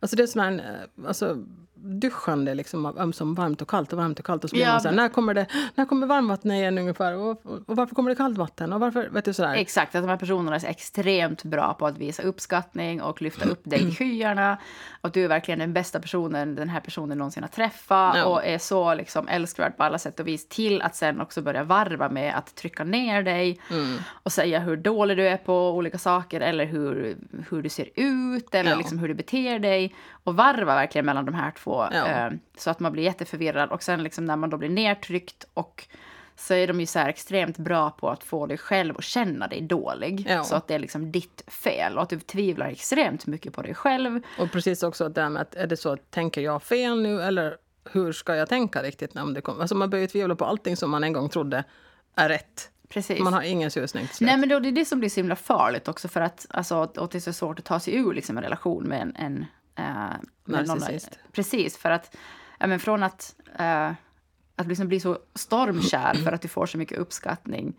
[0.00, 1.44] alltså det är som en, eh, alltså
[1.82, 4.72] duschande liksom av ömsom varmt och kallt och varmt och kallt och så blir Ja,
[4.72, 7.14] man så här, när kommer det, när kommer varmvattnet igen ungefär?
[7.16, 8.72] Och, och, och varför kommer det kallt vatten?
[8.72, 9.54] Och varför, vet du sådär?
[9.54, 13.60] Exakt, att de här personerna är extremt bra på att visa uppskattning och lyfta upp
[13.64, 14.58] dig till skyarna.
[15.00, 18.16] Och du är verkligen den bästa personen den här personen någonsin har träffat.
[18.16, 18.24] Ja.
[18.24, 20.48] Och är så liksom älskvärd på alla sätt och vis.
[20.48, 23.60] Till att sen också börja varva med att trycka ner dig.
[23.70, 23.98] Mm.
[24.22, 26.40] Och säga hur dålig du är på olika saker.
[26.40, 27.16] Eller hur,
[27.50, 28.54] hur du ser ut.
[28.54, 28.76] Eller Ja.
[28.76, 29.94] liksom hur du beter dig.
[30.24, 31.88] Och varva verkligen mellan de här två.
[31.92, 32.06] Ja.
[32.06, 33.70] Eh, så att man blir jätteförvirrad.
[33.70, 35.86] Och sen liksom när man då blir nedtryckt och
[36.36, 39.60] så är de ju så extremt bra på att få dig själv att känna dig
[39.60, 40.26] dålig.
[40.28, 40.44] Ja.
[40.44, 43.74] Så att det är liksom ditt fel och att du tvivlar extremt mycket på dig
[43.74, 44.22] själv.
[44.38, 47.22] Och precis också det här med att är det så att tänker jag fel nu
[47.22, 47.56] eller
[47.92, 49.60] hur ska jag tänka riktigt när det kommer?
[49.60, 51.64] Alltså man börjar ju tvivla på allting som man en gång trodde
[52.14, 52.70] är rätt.
[52.88, 53.20] Precis.
[53.20, 54.26] Man har ingen susning till slut.
[54.26, 56.76] Nej men då, det är det som blir så himla farligt också för att alltså,
[56.76, 59.46] och det är så svårt att ta sig ur liksom, en relation med en, en
[59.80, 59.86] eh,
[60.44, 61.18] med någon- Narcissist.
[61.32, 62.16] Precis, för att
[62.58, 63.92] ja, men från att, eh,
[64.56, 67.76] att liksom bli så stormkär för att du får så mycket uppskattning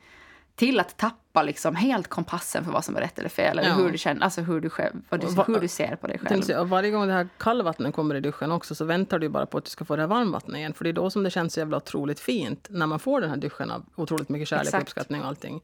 [0.56, 3.60] till att tappa liksom helt kompassen för vad som är rätt eller fel.
[3.60, 3.76] Eller Ja.
[3.76, 6.08] hur du känner, alltså hur du, själv, vad du, Och va- hur du ser på
[6.08, 6.60] dig Jag själv.
[6.62, 9.58] och varje gång det här kallvattnet kommer i duschen också så väntar du bara på
[9.58, 10.74] att du ska få det här varmvattnet igen.
[10.74, 13.30] För det är då som det känns så jävla otroligt fint när man får den
[13.30, 14.82] här duschen av otroligt mycket kärlek, Exakt.
[14.84, 15.62] uppskattning och allting.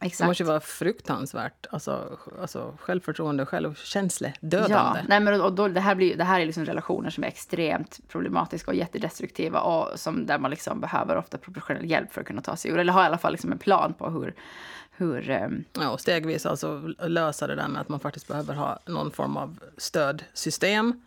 [0.00, 0.28] Det Exakt.
[0.28, 1.66] måste ju vara fruktansvärt.
[1.70, 6.46] Alltså, alltså självförtroende, självkänsla, Ja, nej men och då, det, här blir, det här är
[6.46, 11.38] liksom relationer som är extremt problematiska och jättedestruktiva och som, där man liksom behöver ofta
[11.38, 12.78] professionell hjälp för att kunna ta sig ur.
[12.78, 14.34] Eller ha i alla fall liksom en plan på hur,
[14.90, 18.78] hur ehm, Ja, och stegvis alltså lösa det där med att man faktiskt behöver ha
[18.86, 21.02] någon form av stödsystem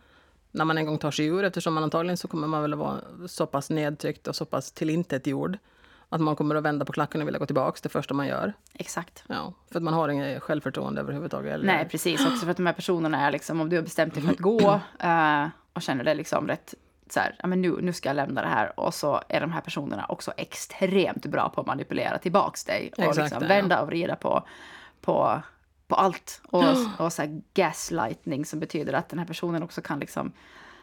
[0.50, 2.78] när man en gång tar sig ur eftersom man antagligen så kommer man väl att
[2.78, 5.58] vara så pass nedtryckt och så pass tillintetgjord
[6.08, 8.52] att man kommer att vända på klacken och vilja gå tillbaka det första man gör.
[8.74, 9.24] exakt.
[9.26, 11.54] Ja, för att man har inget självförtroende överhuvudtaget.
[11.54, 12.26] Eller, Nej, precis.
[12.26, 14.38] Också för att de här personerna är liksom, om du har bestämt dig för att
[14.38, 16.74] gå eh, och känner dig liksom rätt
[17.12, 18.80] så här, ja men nu, nu ska jag lämna det här.
[18.80, 22.92] Och så är de här personerna också extremt bra på att manipulera tillbaks dig.
[22.96, 23.60] Och Exakt liksom det, ja.
[23.60, 24.42] vända och vrida på,
[25.00, 25.42] på,
[25.86, 26.40] på allt.
[26.44, 26.64] Och,
[26.98, 30.32] och så här gaslightning som betyder att den här personen också kan liksom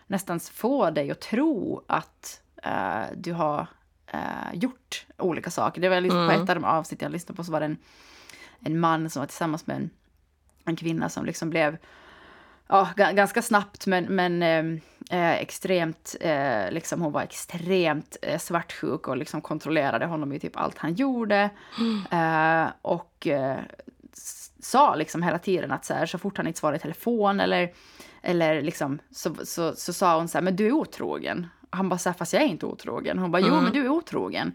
[0.08, 3.68] nästan få dig att tro att eh, du har
[4.08, 5.82] eh, gjort olika saker.
[5.82, 7.78] Det var liksom på ett av de avsnitt jag lyssnade på så var det en,
[8.60, 9.90] en man som var tillsammans med en,
[10.66, 11.78] en kvinna som liksom blev
[12.68, 14.82] ja, ga- ganska snabbt men, men eh,
[15.20, 20.58] eh, extremt, eh, liksom hon var extremt eh, svartsjuk och liksom kontrollerade honom i typ
[20.58, 21.50] allt han gjorde.
[22.12, 23.58] Eh, och eh,
[24.60, 27.74] sa liksom hela tiden att så, här, så fort han inte svarade i telefon eller,
[28.22, 31.48] eller liksom, så, så, så sa hon så här, men du är otrogen.
[31.76, 33.20] Han bara så här, fast jag är inte otrogen.
[33.20, 34.54] Hon bara, jo men du är otrogen.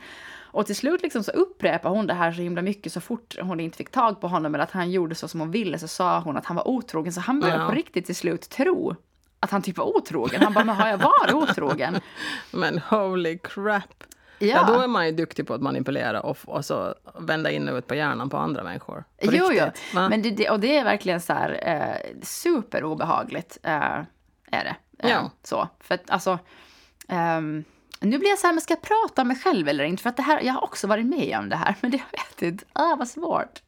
[0.52, 3.60] Och till slut liksom så upprepade hon det här så himla mycket så fort hon
[3.60, 6.20] inte fick tag på honom eller att han gjorde så som hon ville så sa
[6.20, 7.12] hon att han var otrogen.
[7.12, 7.68] Så han började Ja.
[7.68, 8.94] på riktigt till slut tro
[9.40, 10.42] att han typ var otrogen.
[10.42, 12.00] Han bara, men har jag varit otrogen?
[12.52, 14.04] Men holy crap!
[14.38, 14.46] Ja.
[14.46, 14.64] Ja.
[14.74, 17.86] då är man ju duktig på att manipulera och, och så vända in och ut
[17.86, 19.04] på hjärnan på andra människor.
[19.24, 19.48] På Jo, jo.
[19.64, 20.08] riktigt, va?
[20.08, 23.58] Men det, det, och det är verkligen så här eh, superobehagligt.
[23.62, 23.72] Eh,
[24.52, 24.76] är det.
[24.98, 25.30] Eh, Ja.
[25.42, 25.68] Så.
[25.80, 26.38] För att alltså.
[27.10, 27.64] Ehm,
[28.00, 30.02] nu blir jag så här, men ska jag prata om mig själv eller inte?
[30.02, 32.20] För att det här, jag har också varit med om det här, men det jag
[32.20, 32.64] vet inte.
[32.72, 33.62] Ah, vad svårt.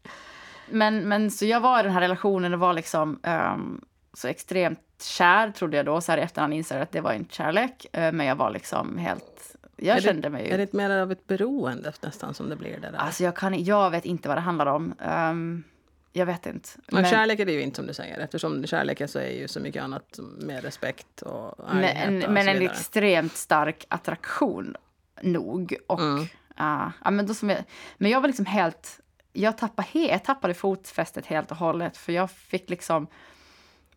[0.70, 3.80] Men, men så jag var i den här relationen och var liksom ehm,
[4.14, 6.00] så extremt kär, trodde jag då.
[6.00, 7.86] Så här i efterhand insåg jag att det var inte kärlek.
[7.92, 9.56] eh, men jag var liksom helt...
[9.76, 10.50] Jag är kände det, mig...
[10.50, 12.98] Är det inte mer av ett beroende nästan som det blir det där?
[12.98, 14.94] Alltså jag, kan, jag vet inte vad det handlar om.
[15.00, 15.64] Ehm,
[16.12, 16.68] jag vet inte.
[16.88, 18.18] men, kärlek är det ju inte som du säger.
[18.18, 22.48] Eftersom kärlek är så är ju så mycket annat med respekt och Men, och men
[22.48, 24.76] en extremt stark attraktion
[25.22, 25.76] nog.
[25.86, 26.26] Och, Mm.
[26.56, 27.58] ja, ja, men, då som jag,
[27.96, 29.00] men jag var liksom helt...
[29.32, 31.96] Jag tappade, he, jag tappade fotfästet helt och hållet.
[31.96, 33.06] För jag fick liksom...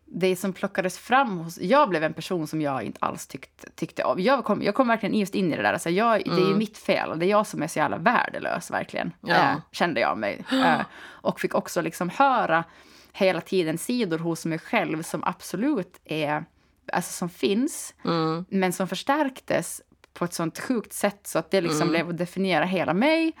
[0.08, 1.58] Det som plockades fram hos...
[1.58, 4.20] Jag blev en person som jag inte alls tyckte, tyckte om.
[4.20, 5.72] Jag kom, jag kom verkligen just in i det där.
[5.72, 7.18] Alltså jag, Det är ju mitt fel.
[7.18, 9.12] Det är jag som är så jävla värdelös, verkligen.
[9.20, 9.34] Ja.
[9.34, 10.44] Eh, kände jag mig.
[10.52, 12.64] Eh, och fick också liksom höra
[13.12, 16.44] hela tiden sidor hos mig själv som absolut är...
[16.92, 18.44] Alltså som finns, Mm.
[18.48, 19.82] men som förstärktes
[20.14, 21.90] på ett sånt sjukt sätt så att det liksom Mm.
[21.90, 23.32] blev att definiera hela mig.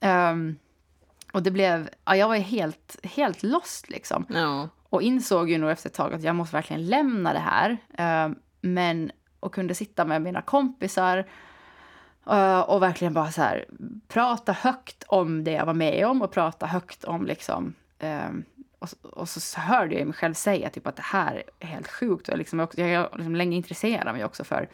[0.00, 0.56] Ehm,
[1.32, 4.26] och det blev, ja, jag var helt, helt lost liksom.
[4.28, 4.68] Ja.
[4.90, 7.76] Och insåg ju nog efter ett tag att jag måste verkligen lämna det här.
[7.98, 11.26] Eh, men, och kunde sitta med mina kompisar
[12.26, 13.64] eh, och verkligen bara så här
[14.08, 18.44] prata högt om det jag var med om och prata högt om liksom ehm,
[18.78, 22.28] och, och så hörde jag mig själv säga typ att det här är helt sjukt.
[22.28, 24.68] Och liksom jag, liksom, jag, har liksom länge intresserat mig också för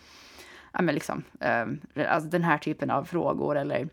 [0.73, 3.89] ja, men liksom, ehm, alltså den här typen av frågor eller,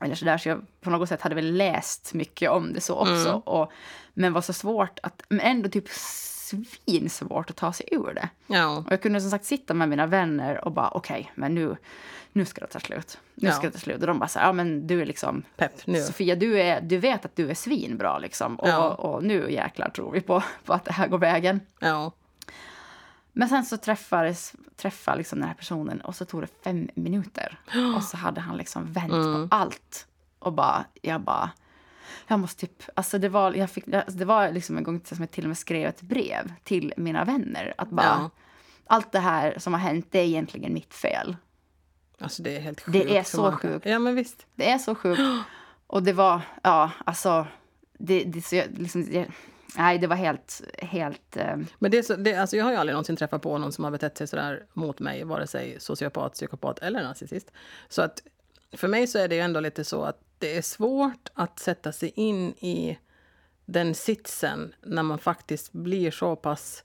[0.00, 0.38] eller så där.
[0.38, 3.42] Så jag på något sätt hade väl läst mycket om det så också.
[3.44, 3.72] Och,
[4.14, 8.28] men var så svårt att, men ändå typ svinsvårt att ta sig ur det.
[8.46, 8.76] Ja.
[8.86, 11.76] Och jag kunde som sagt sitta med mina vänner och bara okej, men nu,
[12.32, 13.18] nu ska det ta slut.
[13.34, 13.62] Nu ska Ja.
[13.62, 14.00] det ta slut.
[14.00, 16.02] Och de bara så här, ja men du är liksom Pepp nu.
[16.02, 18.56] Sofia, du, är, du vet att du är svinbra liksom.
[18.56, 18.88] Och, Ja.
[18.90, 21.60] och nu jäklar tror vi på, på att det här går vägen.
[21.80, 22.12] Ja.
[23.38, 27.58] Men sen så träffades, träffade liksom den här personen och så tog det fem minuter.
[27.96, 29.48] Och så hade han liksom vänt Mm.
[29.48, 30.06] på allt.
[30.38, 31.50] Och bara, jag bara,
[32.26, 35.16] jag måste typ, alltså det var, jag fick, alltså det var liksom en gång som
[35.20, 37.74] jag till och med skrev ett brev till mina vänner.
[37.78, 38.30] Att bara, Ja.
[38.86, 41.36] allt det här som har hänt, det är egentligen mitt fel.
[42.20, 42.92] Alltså det är helt sjukt.
[42.92, 43.86] Det är så sjukt.
[43.86, 44.46] Ja men visst.
[44.54, 45.20] Det är så sjukt.
[45.86, 47.46] Och det var, ja, alltså,
[47.98, 49.26] det, det, så jag, liksom, det,
[49.76, 53.16] nej, det var helt, helt, eh, Men det det, alltså jag har ju aldrig någonsin
[53.16, 57.02] träffat på någon som har betett sig sådär mot mig, vare sig sociopat, psykopat eller
[57.02, 57.50] narcissist.
[57.88, 58.22] Så att
[58.72, 61.92] för mig så är det ju ändå lite så att det är svårt att sätta
[61.92, 62.98] sig in i
[63.64, 66.84] den sitsen när man faktiskt blir så pass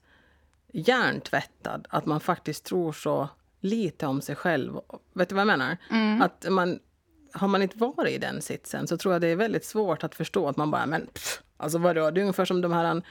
[0.72, 3.28] hjärntvättad att man faktiskt tror så
[3.60, 4.80] lite om sig själv.
[5.12, 5.76] Vet du vad jag menar?
[6.20, 6.78] Att man,
[7.32, 10.14] har man inte varit i den sitsen så tror jag det är väldigt svårt att
[10.14, 13.02] förstå att man bara, men pff, alltså vadå, det är ungefär som de här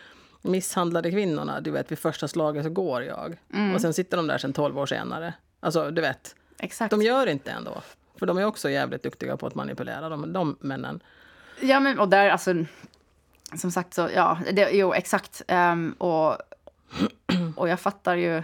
[0.41, 3.37] misshandlade kvinnorna, du vet vid första slaget så går jag.
[3.75, 5.33] Och sen sitter de där sen 12 år senare.
[5.59, 6.91] Alltså du vet, exakt.
[6.91, 7.81] de gör inte ändå.
[8.19, 10.99] För de är också jävligt duktiga på att manipulera, de, de männen.
[11.61, 12.53] Ja, men och där alltså,
[13.55, 15.41] som sagt så, ja, det, jo exakt.
[15.47, 16.37] Ehm, och,
[17.55, 18.43] och jag fattar ju,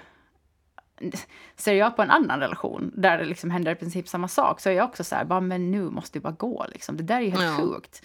[1.56, 4.70] ser jag på en annan relation där det liksom händer i princip samma sak så
[4.70, 6.98] är jag också så här, bara, men nu måste det bara gå liksom.
[6.98, 7.58] Det där är ju helt Ja.
[7.58, 8.02] sjukt.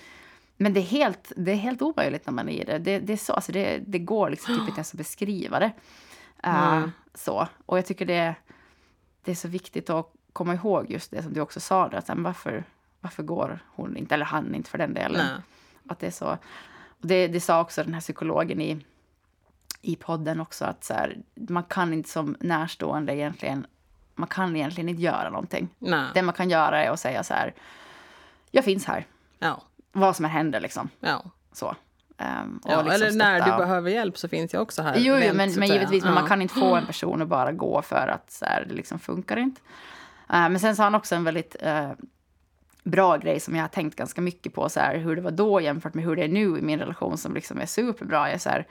[0.62, 2.78] Men det är helt, det är helt omöjligt när man är i det.
[2.78, 5.72] Det, det är så, alltså det, det går liksom typ inte ens att beskriva det.
[6.42, 6.90] Eh, Mm.
[7.14, 7.48] så.
[7.66, 8.34] Och jag tycker det,
[9.24, 12.08] det är så viktigt att komma ihåg just det som du också sa, där, att,
[12.08, 12.64] men varför,
[13.00, 15.26] varför går hon inte, eller han inte för den delen.
[15.26, 15.42] Nej.
[15.88, 16.26] Att det är så.
[16.86, 18.84] Och det, det sa också den här psykologen i,
[19.80, 23.66] i podden också, att så här, man kan inte som närstående egentligen,
[24.14, 25.68] man kan egentligen inte göra någonting.
[25.78, 26.10] Nej.
[26.14, 27.54] Det man kan göra är att säga så här,
[28.50, 29.06] jag finns här,
[29.38, 29.62] Ja.
[29.92, 30.88] Vad som än händer liksom.
[31.00, 31.22] ja.
[31.52, 31.66] Så.
[31.66, 34.94] Och ja liksom eller när du och- behöver hjälp så finns jag också här.
[34.96, 36.20] Jo, jo men, men givetvis, men Ja.
[36.20, 38.98] man kan inte få en person att bara gå för att så här, det liksom
[38.98, 39.60] funkar inte.
[40.28, 41.90] Eh, men sen sa han också en väldigt eh,
[42.84, 45.60] bra grej som jag har tänkt ganska mycket på, så här, hur det var då
[45.60, 48.30] jämfört med hur det är nu i min relation som liksom är superbra.
[48.30, 48.66] Jag, så här,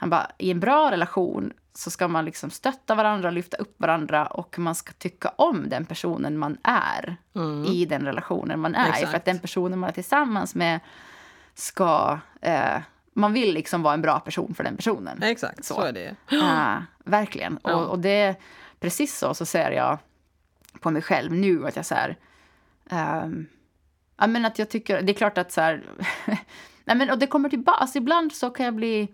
[0.00, 4.26] han bara, i en bra relation så ska man liksom stötta varandra, lyfta upp varandra
[4.26, 7.16] och man ska tycka om den personen man är
[7.66, 8.84] i den relationen man är i.
[8.84, 9.02] För Mm.
[9.02, 9.14] Exakt.
[9.14, 10.80] att den personen man är tillsammans med
[11.54, 12.18] ska...
[12.40, 12.78] Eh,
[13.12, 15.22] man vill liksom vara en bra person för den personen.
[15.22, 15.80] Exakt, så, Så.
[15.80, 16.16] är det.
[16.28, 17.58] Ja, verkligen.
[17.62, 17.74] Ja.
[17.74, 18.36] Och, och det,
[18.80, 19.98] precis så, så ser jag
[20.80, 22.16] på mig själv nu att jag så här...
[22.90, 23.46] ehm,
[24.18, 25.02] ja, men att jag tycker...
[25.02, 25.82] Det är klart att så här...
[26.84, 27.78] nej, men, och det kommer tillbaka.
[27.78, 29.08] Alltså, ibland så kan jag bli...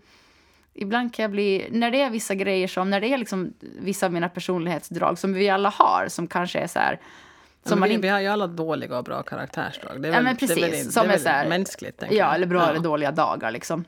[0.77, 1.67] Ibland kan jag bli...
[1.71, 2.89] När det är vissa grejer som...
[2.89, 6.67] När det är liksom vissa av mina personlighetsdrag som vi alla har, som kanske är
[6.67, 6.99] så här...
[7.63, 10.01] Som Som vi, inte vi har ju alla dåliga och bra karaktärsdrag.
[10.01, 10.85] Det är Ja, väl, men Det är väl, precis.
[10.87, 12.69] det Som är så här- mänskligt, Ja, eller bra Ja.
[12.69, 13.85] eller dåliga dagar liksom.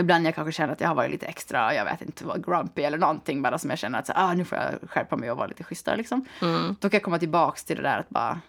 [0.00, 2.98] Ibland jag kanske känner att jag har varit lite extra, jag vet inte, grumpy eller
[2.98, 5.46] någonting bara som jag känner att så, ah, nu får jag skärpa mig och vara
[5.46, 6.24] lite schysstare liksom.
[6.42, 6.76] Mm.
[6.80, 8.40] Då kan jag komma tillbaks till det där att bara,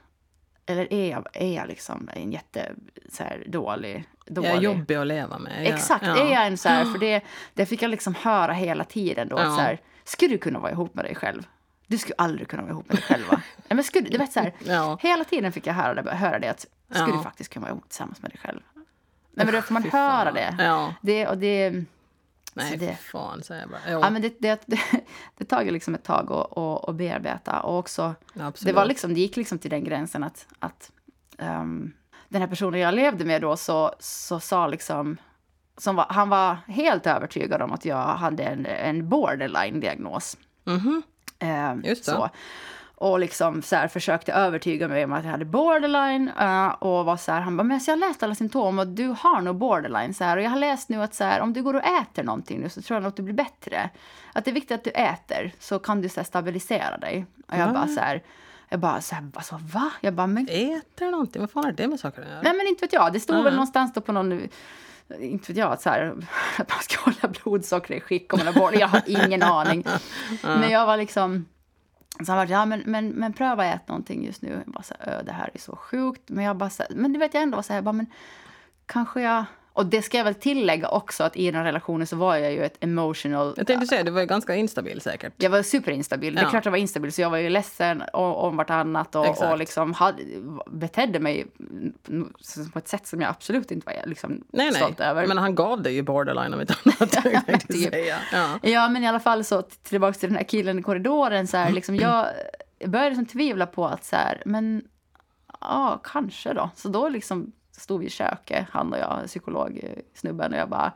[0.65, 2.71] eller är jag, är jag liksom en jätte
[3.12, 4.49] så här, dålig, dålig.
[4.49, 5.65] Jag är jobbig att leva med.
[5.65, 6.17] Jag- Exakt, ja.
[6.17, 7.21] är jag en så här, för det,
[7.54, 9.41] det fick jag liksom höra hela tiden då, Ja.
[9.43, 11.47] att så här, skulle du kunna vara ihop med dig själv?
[11.88, 13.41] Du skulle aldrig kunna vara ihop med dig själv va?
[13.58, 14.97] Nej, men skulle, du vet så här, Ja.
[15.02, 17.89] hela tiden fick jag höra det, höra det att skulle du faktiskt kunna vara ihop
[17.89, 18.60] tillsammans med dig själv?
[19.36, 20.56] Nej men då får man höra det.
[20.60, 20.93] Ja.
[21.02, 21.84] det och det,
[22.53, 23.79] Nej, Så det- fan, säger jag bara.
[23.87, 24.79] Jo, ja, men det, det, det,
[25.37, 27.59] det tar ju liksom ett tag att, att, att bearbeta.
[27.59, 28.75] Och också, absolut.
[28.75, 30.91] det, var liksom, det gick liksom till den gränsen att, att
[31.37, 31.93] ehm,
[32.29, 35.17] den här personen jag levde med då så, så sa liksom...
[35.77, 40.37] Som var, han var helt övertygad om att jag hade en, en borderline-diagnos.
[40.63, 41.01] Mhm.
[41.39, 42.11] Eh, Just det.
[42.11, 42.29] Så.
[43.03, 46.31] Och liksom så här, försökte övertyga mig om att jag hade borderline.
[46.39, 49.07] eh, och var så här, han bara, men jag har läst alla symptom och du
[49.19, 50.13] har nog borderline.
[50.13, 52.23] Så här, och jag har läst nu att så här, om du går och äter
[52.23, 53.89] någonting nu så tror jag att du blir bättre.
[54.33, 57.25] Att det är viktigt att du äter så kan du så här, stabilisera dig.
[57.47, 57.73] Och jag Va?
[57.73, 58.23] bara så här,
[58.69, 59.91] jag bara så här, alltså, va?
[60.01, 61.41] Jag bara, men Äter någonting?
[61.41, 62.41] Vad fan har det med saker att göra?
[62.41, 63.13] Nej men inte vet jag.
[63.13, 63.53] Det stod väl Mm.
[63.55, 64.49] någonstans då på någon,
[65.19, 66.13] inte vet jag, att, så här,
[66.57, 68.75] att man ska hålla blodsockret i skick om man har bort.
[68.75, 69.85] Jag har ingen aning.
[70.43, 71.45] Men jag var liksom,
[72.19, 74.49] så han var ja men, men, men pröva äta någonting just nu.
[74.65, 76.30] Jag bara så här, det här är så sjukt.
[76.30, 77.93] Men jag bara så här, men du vet jag ändå var så här, jag bara,
[77.93, 78.08] men
[78.86, 82.36] kanske jag, och det ska jag väl tillägga också att i den relationen så var
[82.36, 85.33] jag ju ett emotional Jag tänkte säga, du var ju ganska instabil säkert.
[85.38, 86.36] jag var superinstabil.
[86.36, 86.49] Det är Ja.
[86.49, 89.51] klart jag var instabil, så jag var ju ledsen om, om vartannat och, Exakt.
[89.51, 90.23] och liksom hade,
[90.67, 91.45] betedde mig
[92.73, 94.73] på ett sätt som jag absolut inte var liksom Nej, nej.
[94.81, 95.27] stolt över.
[95.27, 97.67] Men han gav dig ju borderline om inte annat.
[97.67, 97.95] Typ.
[98.33, 98.59] Ja.
[98.62, 101.47] Ja, men i alla fall så tillbaka till den här killen i korridoren.
[101.47, 102.25] Så här, liksom, jag
[102.86, 104.81] började liksom tvivla på att så här, men
[105.62, 106.69] ja, kanske då.
[106.75, 110.93] Så då liksom stod vi i köket, han och jag, psykologsnubben, och jag bara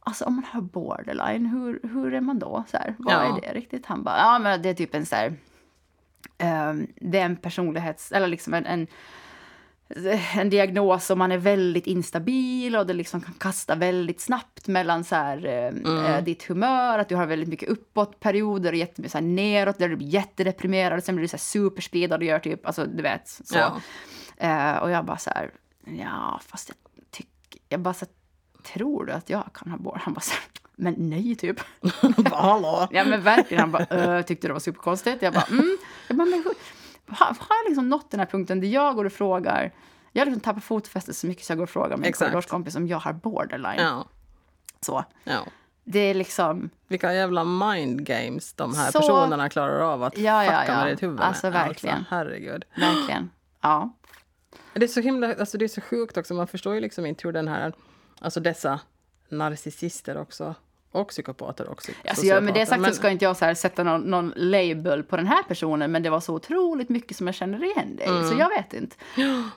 [0.00, 2.64] Alltså om man har borderline, hur, hur är man då?
[2.68, 3.36] Så här, vad Ja.
[3.36, 3.86] är det riktigt?
[3.86, 5.34] Han bara, ja men det är typ en så här,
[6.38, 8.86] ehm, det är en personlighets, eller liksom en, en
[10.36, 15.04] en diagnos och man är väldigt instabil och det liksom kan kasta väldigt snabbt mellan
[15.04, 19.18] så här, eh, eh, ditt humör, att du har väldigt mycket uppåtperioder och jättemycket så
[19.18, 22.66] här neråt där du blir jättedeprimerad och sen blir du så superspeedad och gör typ,
[22.66, 23.58] alltså du vet så.
[23.58, 23.80] Ja.
[24.36, 25.50] Eh, och jag bara så här,
[25.96, 26.76] ja fast jag
[27.10, 28.06] tycker, jag bara så
[28.62, 29.98] tror du att jag kan ha bord?
[30.02, 30.34] Han bara så
[30.76, 31.60] men nej typ.
[32.32, 32.88] Hallå?
[32.90, 35.22] Ja men verkligen, han bara, "Ö", tyckte det var superkonstigt.
[35.22, 35.78] Jag bara, mm.
[36.08, 36.44] Jag bara, men
[37.08, 39.72] har, har jag liksom nått den här punkten där jag går och frågar,
[40.12, 42.86] jag har liksom tappat fotfästet så mycket så jag går och frågar min korridorskompis om
[42.88, 43.80] jag har borderline.
[43.80, 44.04] Ja.
[44.80, 45.04] Så.
[45.24, 45.40] ja.
[45.84, 50.44] Det är liksom, Vilka jävla mind games de här Så- personerna klarar av att Ja,
[50.44, 50.84] ja, fucka ja.
[50.84, 51.52] med ditt huvud Alltså, med.
[51.52, 52.04] verkligen.
[52.10, 52.64] herregud.
[52.76, 53.90] verkligen, ja.
[54.74, 57.28] Det är så himla, alltså det är så sjukt också, man förstår ju liksom inte
[57.28, 57.72] hur den här,
[58.18, 58.80] alltså dessa
[59.28, 60.54] narcissister också,
[60.90, 61.92] och psykopater också.
[62.08, 65.02] Alltså, ja, med det sagt så ska inte jag så här sätta någon, någon label
[65.02, 68.06] på den här personen, men det var så otroligt mycket som jag känner igen dig.
[68.06, 68.28] Mm.
[68.28, 68.96] Så jag vet inte.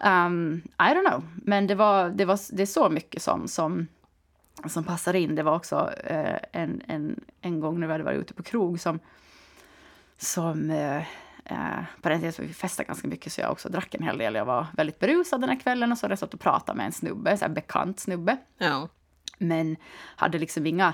[0.04, 1.28] Um, I don't know.
[1.36, 3.88] Men det, var, det, var, det är så mycket som, som,
[4.68, 5.36] som passar in.
[5.36, 8.80] Det var också eh, en, en, en gång när vi hade varit ute på krog
[8.80, 9.00] som,
[10.18, 11.04] som eh,
[11.46, 11.58] eh,
[12.02, 14.36] på den tiden så vi festade ganska mycket så jag också drack en hel del.
[14.36, 16.86] Jag var väldigt berusad den här kvällen och så hade jag satt och pratat med
[16.86, 18.38] en snubbe, så här bekant snubbe.
[18.58, 18.88] Ja,
[19.38, 19.78] Men
[20.16, 20.94] hade liksom inga...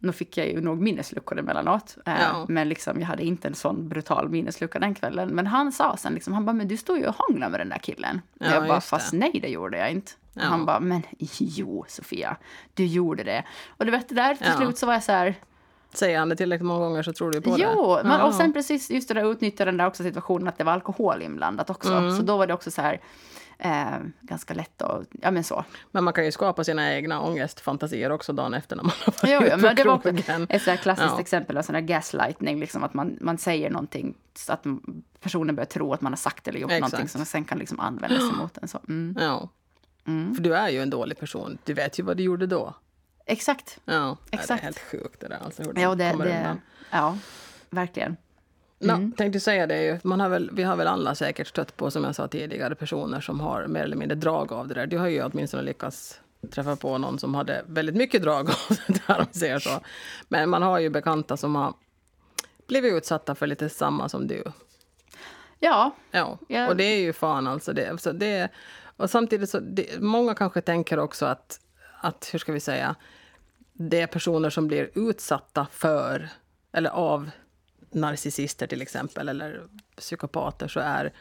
[0.00, 1.96] Nu fick jag ju nog minnesluckor emellanåt.
[2.06, 2.46] Eh, Ja.
[2.48, 5.28] Men liksom, jag hade inte en sån brutal minneslucka den kvällen.
[5.28, 7.68] Men han sa sen, liksom, han bara, men du står ju och hånglar med den
[7.68, 8.20] där killen.
[8.38, 8.80] Ja, jag bara, det.
[8.80, 10.12] fast nej det gjorde jag inte.
[10.32, 10.42] Ja.
[10.42, 11.02] Han bara, men
[11.38, 12.36] jo Sofia,
[12.74, 13.44] du gjorde det.
[13.68, 14.56] Och du vet, det där till Ja.
[14.56, 15.34] slut så var jag så här,
[15.94, 17.62] säger han det tillräckligt många gånger så tror du på det.
[17.62, 18.24] Jo, men, Ja.
[18.26, 21.22] och sen precis just det där utnyttja den där också situationen att det var alkohol
[21.22, 21.92] inblandat också.
[21.92, 22.16] Mm.
[22.16, 23.00] Så då var det också så här,
[23.58, 25.64] eh, ganska lätt att, ja men så.
[25.90, 29.32] Men man kan ju skapa sina egna ångestfantasier också dagen efter när man har varit
[29.32, 30.08] Jo, jo, men det var också
[30.48, 31.20] ett så klassiskt Ja.
[31.20, 34.64] exempel av sån här gaslightning, liksom att man, man säger någonting så att
[35.20, 36.92] personen börjar tro att man har sagt eller gjort Exakt.
[36.92, 38.68] någonting som sen kan liksom användas emot en.
[38.68, 39.16] Så, mm.
[39.20, 39.48] Ja.
[40.06, 40.34] Mm.
[40.34, 41.58] För du är ju en dålig person.
[41.64, 42.74] Du vet ju vad du gjorde då.
[43.30, 43.78] Exakt.
[43.84, 44.60] Ja, Nej, det Exakt.
[44.60, 45.38] är helt sjukt det där.
[45.44, 46.60] Alltså, hur Ja, det, kommer det, undan.
[46.90, 47.18] ja,
[47.70, 48.16] verkligen.
[48.78, 49.98] No, tänkte säga det ju.
[50.02, 53.20] Man har väl, vi har väl alla säkert stött på, som jag sa tidigare, personer
[53.20, 54.86] som har mer eller mindre drag av det där.
[54.86, 56.20] Du har ju åtminstone lyckats
[56.50, 58.56] träffa på någon som hade väldigt mycket drag av
[58.86, 59.80] det där, om vi säger så.
[60.28, 61.74] Men man har ju bekanta som har
[62.68, 64.44] blivit utsatta för lite samma som du.
[65.58, 65.90] Ja.
[66.10, 67.72] Ja, och det är ju fan alltså.
[67.72, 68.48] Det, så det,
[68.96, 71.60] och samtidigt så, det, många kanske tänker också att,
[72.00, 72.94] att, hur ska vi säga,
[73.78, 76.28] det är personer som blir utsatta för,
[76.72, 77.30] eller av
[77.90, 79.62] narcissister till exempel, eller
[79.96, 81.12] psykopater, så är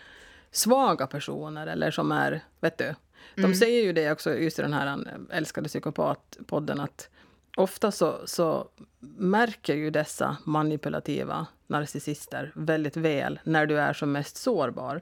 [0.52, 2.96] svaga personer, eller som är, vet du,
[3.36, 7.10] de säger ju det också just i den här eh, älskade psykopatpodden, att
[7.58, 8.70] ofta så, så
[9.18, 15.02] märker ju dessa manipulativa narcissister väldigt väl när du är som mest sårbar.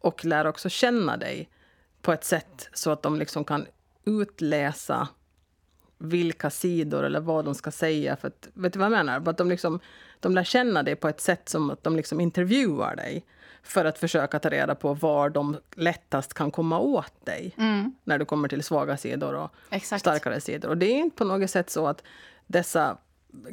[0.00, 1.50] Och lär också känna dig
[2.02, 3.66] på ett sätt så att de liksom kan
[4.04, 5.08] utläsa
[5.98, 8.16] vilka sidor eller vad de ska säga.
[8.16, 9.20] För att, vet du vad jag menar?
[9.20, 9.80] För Att de, liksom,
[10.20, 13.24] de lär känna dig på ett sätt som att de liksom intervjuar dig
[13.62, 17.54] för att försöka ta reda på var de lättast kan komma åt dig
[18.04, 20.00] när du kommer till svaga sidor och Exakt.
[20.00, 20.68] starkare sidor.
[20.68, 22.02] Och det är inte på något sätt så att
[22.46, 22.96] dessa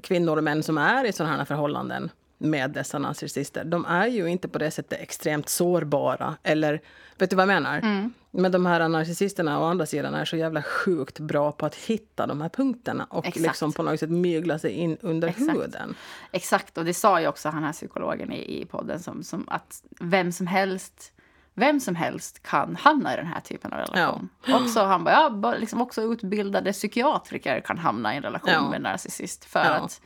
[0.01, 4.27] kvinnor och män som är i sådana här förhållanden med dessa narcissister, de är ju
[4.27, 6.37] inte på det sättet extremt sårbara.
[6.43, 6.81] Eller,
[7.17, 7.77] vet du vad jag menar?
[7.77, 8.13] Mm.
[8.31, 12.27] Men de här narcissisterna å andra sidan är så jävla sjukt bra på att hitta
[12.27, 13.45] de här punkterna och Exakt.
[13.45, 15.53] liksom på något sätt mygla sig in under Exakt.
[15.53, 15.95] huden.
[16.31, 19.83] Exakt, och det sa ju också han här psykologen i, i podden som, som att
[19.99, 21.11] vem som helst
[21.57, 24.29] vem som helst kan hamna i den här typen av relation.
[24.47, 25.13] Också, han bara,
[25.43, 28.69] ja, liksom också utbildade psykiatriker kan hamna i en relation Ja.
[28.69, 29.45] med en narcissist.
[29.45, 29.71] För Ja.
[29.71, 30.01] att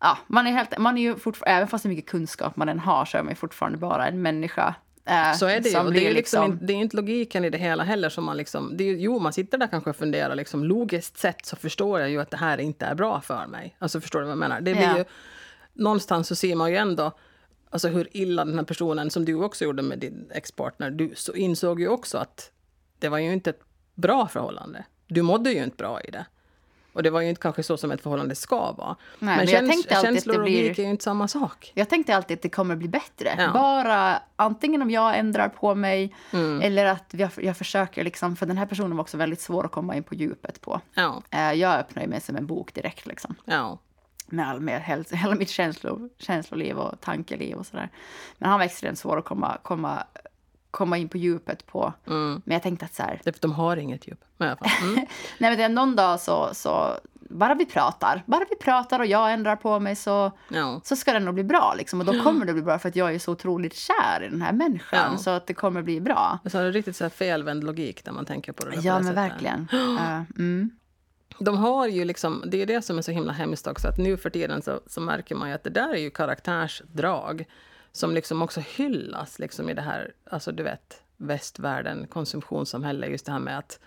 [0.00, 2.78] ja, man är, helt, man är ju fortfarande, även fast hur mycket kunskap man än
[2.78, 4.74] har så är man ju fortfarande bara en människa.
[5.04, 5.78] eh, Så är det ju.
[5.78, 8.08] Och det är, ju liksom, liksom- inte- det är inte logiken i det hela heller.
[8.08, 10.34] Som man liksom, det är, jo, man sitter där kanske och funderar.
[10.34, 13.76] Liksom, logiskt sett så förstår jag ju att det här inte är bra för mig.
[13.78, 14.60] Alltså förstår du vad jag menar?
[14.60, 14.98] Det blir Ja.
[14.98, 15.04] ju,
[15.72, 17.12] någonstans så ser man ju ändå
[17.70, 21.32] alltså, hur illa den här personen, som du också gjorde med din ex-partner, du så
[21.32, 22.50] insåg ju också att
[22.98, 23.60] det var ju inte ett
[23.94, 24.84] bra förhållande.
[25.06, 26.26] Du mådde ju inte bra i det.
[26.94, 28.96] Och det var ju inte kanske så som ett förhållande ska vara.
[29.18, 31.72] Nej, men jag det känslor och blir- logik är ju inte samma sak.
[31.74, 33.34] Jag tänkte alltid att det kommer bli bättre.
[33.38, 33.50] Ja.
[33.52, 36.60] Bara antingen om jag ändrar på mig Mm.
[36.60, 39.72] eller att jag, jag försöker liksom, för den här personen var också väldigt svår att
[39.72, 40.80] komma in på djupet på.
[40.94, 43.34] Ja, Eh, Jag öppnar mig som en bok direkt liksom.
[43.44, 43.78] ja.
[44.26, 47.88] Med all, med häls- hela mitt känslo, känsloliv och tankeliv och sådär.
[48.38, 50.04] Men han var extremt svår att komma, komma,
[50.74, 51.92] komma in på djupet på.
[52.06, 52.42] Mm.
[52.44, 54.24] Men jag tänkte att så här, Det de har inget djup.
[54.36, 54.56] Men.
[54.82, 54.94] Mm.
[55.38, 56.98] nej men det är någon dag så, så,
[57.30, 60.80] bara vi pratar, bara vi pratar och jag ändrar på mig så, Ja.
[60.84, 61.74] så ska det nog bli bra.
[61.78, 62.00] Liksom.
[62.00, 64.42] Och då kommer det bli bra för att jag är så otroligt kär i den
[64.42, 65.12] här människan.
[65.12, 65.18] Ja.
[65.18, 66.38] Så att det kommer bli bra.
[66.46, 68.92] Så det är riktigt så här felvänd logik när man tänker på det där Ja,
[68.98, 69.32] det men sättet.
[69.32, 69.68] verkligen.
[69.98, 70.70] Eh, mm.
[71.38, 74.16] De har ju liksom, det är det som är så himla hemskt också, att nu
[74.16, 77.44] för tiden så, så märker man ju att det där är ju karaktärsdrag
[77.94, 83.32] som liksom också hyllas liksom i det här, alltså du vet, västvärlden, konsumtionssamhälle, just det
[83.32, 83.78] här med att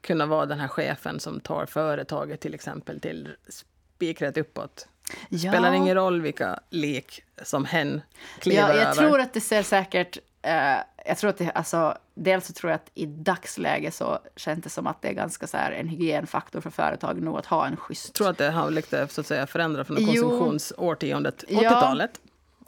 [0.00, 4.88] kunna vara den här chefen som tar företaget till exempel till spikrätt uppåt.
[5.28, 5.52] Ja.
[5.52, 8.00] Spelar ingen roll vilka lik som hen
[8.38, 8.94] kliver Ja, jag över.
[8.94, 10.18] tror att det ser säkert...
[10.42, 10.76] Eh,
[11.06, 14.70] jag tror att det, alltså, dels så tror jag att i dagsläge så känns det
[14.70, 17.76] som att det är ganska så här en hygienfaktor för företag nog att ha en
[17.76, 18.06] schysst...
[18.08, 21.44] Jag tror att det har lite, så att säga, förändrat från konsumtionsårtiondet.
[21.48, 22.06] Ja.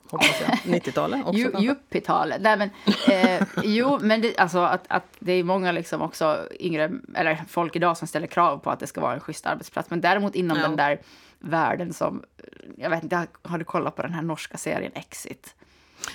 [0.07, 0.75] 80-talet, hoppas jag.
[0.81, 1.67] 90-talet också Ju- kanske.
[1.71, 2.41] Yuppie-talet.
[2.41, 2.71] Nej, men,
[3.09, 7.77] eh, jo, men det, alltså att, att det är många liksom också yngre, eller folk
[7.77, 9.91] idag som ställer krav på att det ska vara en schysst arbetsplats.
[9.91, 10.63] Men däremot inom Ja.
[10.63, 10.99] den där
[11.39, 12.23] världen som,
[12.77, 15.55] jag vet inte, har du kollat på den här norska serien Exit?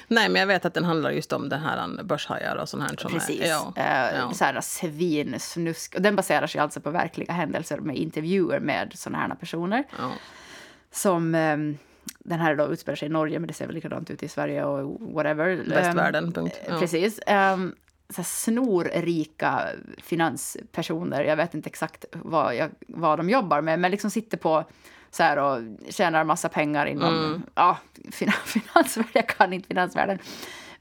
[0.08, 2.96] Nej, men jag vet att den handlar just om den här börshajar och sånt här.
[2.98, 3.42] Som Precis.
[3.42, 4.32] Är, ja, Eh, ja.
[4.34, 5.96] Så här svinsnusk.
[5.96, 9.84] Och den baserar sig alltså på verkliga händelser med intervjuer med såna här personer.
[10.00, 10.10] ja.
[10.92, 11.78] Som ehm,
[12.26, 14.64] den här då utspelar sig i Norge, men det ser väl likadant ut i Sverige
[14.66, 15.48] och whatever.
[15.48, 16.60] Ehm, Västvärlden, punkt.
[16.70, 16.80] Ja.
[16.80, 17.20] Precis.
[17.54, 17.76] Um,
[18.10, 19.62] så snorrika
[19.98, 24.64] finanspersoner, jag vet inte exakt vad, jag, vad de jobbar med, men liksom sitter på
[25.12, 25.60] så här och
[25.90, 27.42] tjänar massa pengar inom Mm.
[27.56, 27.78] ja,
[28.12, 29.12] fin- finansvärlden.
[29.14, 30.20] Jag kan inte finansvärlden.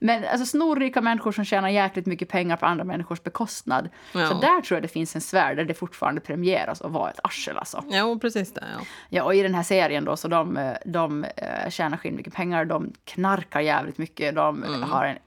[0.03, 3.89] Men alltså snorrika människor som tjänar jäkligt mycket pengar på andra människors bekostnad.
[4.13, 4.27] Ja.
[4.27, 7.19] Så där tror jag det finns en sfär där det fortfarande premieras att vara ett
[7.23, 7.83] arsel alltså.
[7.87, 8.63] Jo, precis det.
[8.77, 8.85] Ja.
[9.09, 12.93] Ja, och i den här serien då, så de, de eh, tjänar mycket pengar, de
[13.05, 14.83] knarkar jävligt mycket, de Mm.
[14.83, 15.17] har en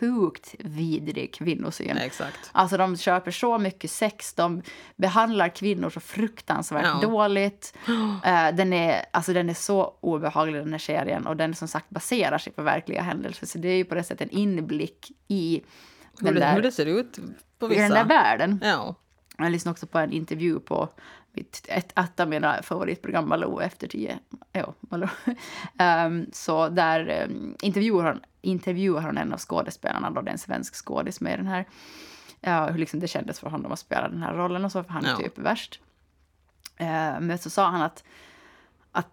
[0.00, 1.98] sjukt vidrig kvinnosyn.
[1.98, 2.50] Exakt.
[2.52, 4.62] Alltså de köper så mycket sex, de
[4.96, 7.08] behandlar kvinnor så fruktansvärt Ja.
[7.08, 7.74] dåligt.
[8.24, 11.90] Eh, den, är, alltså den är så obehaglig den här serien och den som sagt
[11.90, 13.46] baserar sig på verkliga händelser.
[13.46, 15.62] Så det är ju på det sättet en inblick i
[16.18, 17.18] Hur den, det, där, hur det ser ut
[17.58, 17.82] på i vissa...
[17.82, 18.60] den där världen.
[18.62, 18.94] Ja.
[19.38, 20.88] Jag lyssnade också på en intervju på
[21.32, 24.18] mitt, ett, ett av mina favoritprogram, Malou efter tio.
[24.52, 25.08] Ja, Malou.
[26.06, 30.38] um, så där um, intervjuar, hon, intervjuar hon en av skådespelarna, då det är en
[30.38, 31.64] svensk skådis med den här,
[32.40, 34.90] ja, hur liksom det kändes för honom att spela den här rollen och så, för
[34.90, 35.16] han är Ja.
[35.16, 35.80] typ värst.
[36.80, 38.04] Uh, men så sa han att,
[38.92, 39.08] att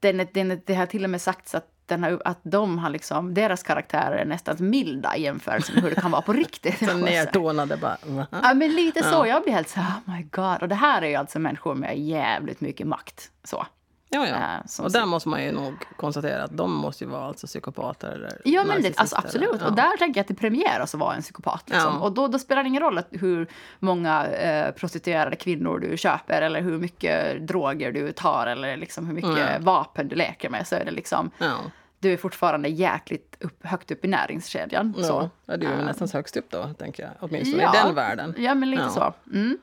[0.00, 3.62] den, den, det har till och med sagts att den att de har liksom, deras
[3.62, 6.78] karaktärer är nästan milda i jämförelse med hur det kan vara på riktigt.
[6.78, 7.96] Så nedtonade bara.
[8.30, 9.08] Ja, men lite så.
[9.08, 9.26] Ja.
[9.26, 10.62] Jag blir helt så oh my god.
[10.62, 13.30] Och det här är ju alltså människor med jävligt mycket makt.
[13.44, 13.66] Så.
[14.14, 14.36] Ja, ja.
[14.40, 17.46] Ja, som och där måste man ju nog konstatera att de måste ju vara alltså
[17.46, 19.48] psykopater eller Ja, men det, alltså, absolut.
[19.54, 21.62] eller- Och där tänker jag att det premieras att vara en psykopat.
[21.70, 21.94] Liksom.
[21.94, 22.00] Ja.
[22.00, 23.46] Och då, då spelar det ingen roll att hur
[23.78, 29.14] många eh, prostituerade kvinnor du köper eller hur mycket droger du tar eller liksom hur
[29.14, 29.64] mycket Mm.
[29.64, 30.66] vapen du leker med.
[30.66, 31.54] Så är det liksom, Ja,
[31.98, 34.94] du är fortfarande jäkligt upp, högt upp i näringskedjan.
[34.98, 35.04] ja.
[35.04, 35.30] Så.
[35.46, 35.84] ja det är Ja.
[35.84, 37.12] nästan högst upp då, tänker jag.
[37.20, 37.74] Åtminstone Ja.
[37.74, 38.34] i den världen.
[38.38, 38.90] Ja, men lite Ja.
[38.90, 39.12] så.
[39.32, 39.58] Mm.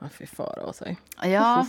[0.00, 0.96] Ja, fy fara av sig.
[1.22, 1.66] Ja.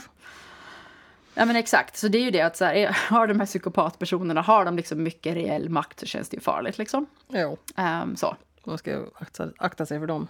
[1.35, 3.47] Ja men exakt, så det är ju det att så här, är- har de här
[3.47, 7.05] psykopatpersonerna, har de liksom mycket reell makt så känns det ju farligt liksom.
[7.29, 8.35] Jo, Ehm, så.
[8.63, 10.27] man ska ju akta, akta sig för dem.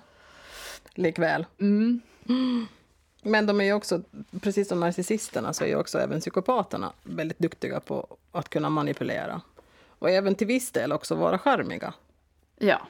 [0.93, 1.45] Likväl.
[1.59, 2.01] Mm.
[3.21, 4.01] Men de är ju också,
[4.41, 9.41] precis som narcissisterna, så är ju också även psykopaterna väldigt duktiga på att kunna manipulera.
[9.99, 11.93] Och även till viss del också vara charmiga.
[12.57, 12.81] Ja.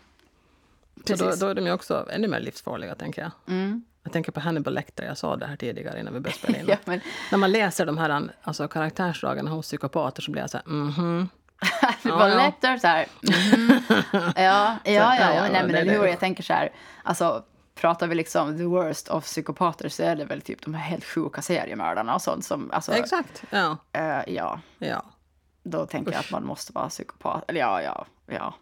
[0.95, 1.39] Så då, Precis.
[1.39, 3.32] då är de ju också ännu mer livsfarliga, tänker jag.
[3.55, 3.84] Mm.
[4.06, 6.66] Jag tänker på Hannibal Lecter, jag sa det här tidigare innan vi började spela in.
[6.70, 7.01] Ja, men,
[7.32, 11.30] När man läser de här alltså, karaktärsdragen hos psykopater så blir jag så här, mhm.
[12.03, 12.36] Ja, var ja.
[12.36, 13.08] lättare så här.
[13.22, 13.82] mhm.
[14.36, 15.41] Ja, ja, ja, ja.
[15.51, 16.06] Nej, men eller hur?
[16.06, 16.72] Jag tänker så här,
[17.03, 17.43] alltså
[17.76, 21.06] pratar vi liksom the worst of psykopater så är det väl typ de här helt
[21.06, 23.78] sjuka seriemördarna och sånt som, alltså, Exakt, ja.
[23.93, 25.03] eh, ja, ja.
[25.64, 27.43] då tänker jag att man måste vara psykopat.
[27.47, 28.53] Eller ja, ja, ja.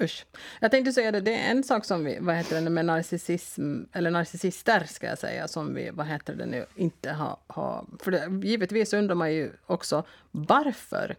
[0.00, 0.26] Usch.
[0.60, 3.82] Jag tänkte säga det, det är en sak som vi, vad heter det, med narcissism,
[3.92, 8.10] eller narcissister ska jag säga, som vi, vad heter det nu, inte har, Ha, för
[8.10, 11.16] det, givetvis undrar man ju också varför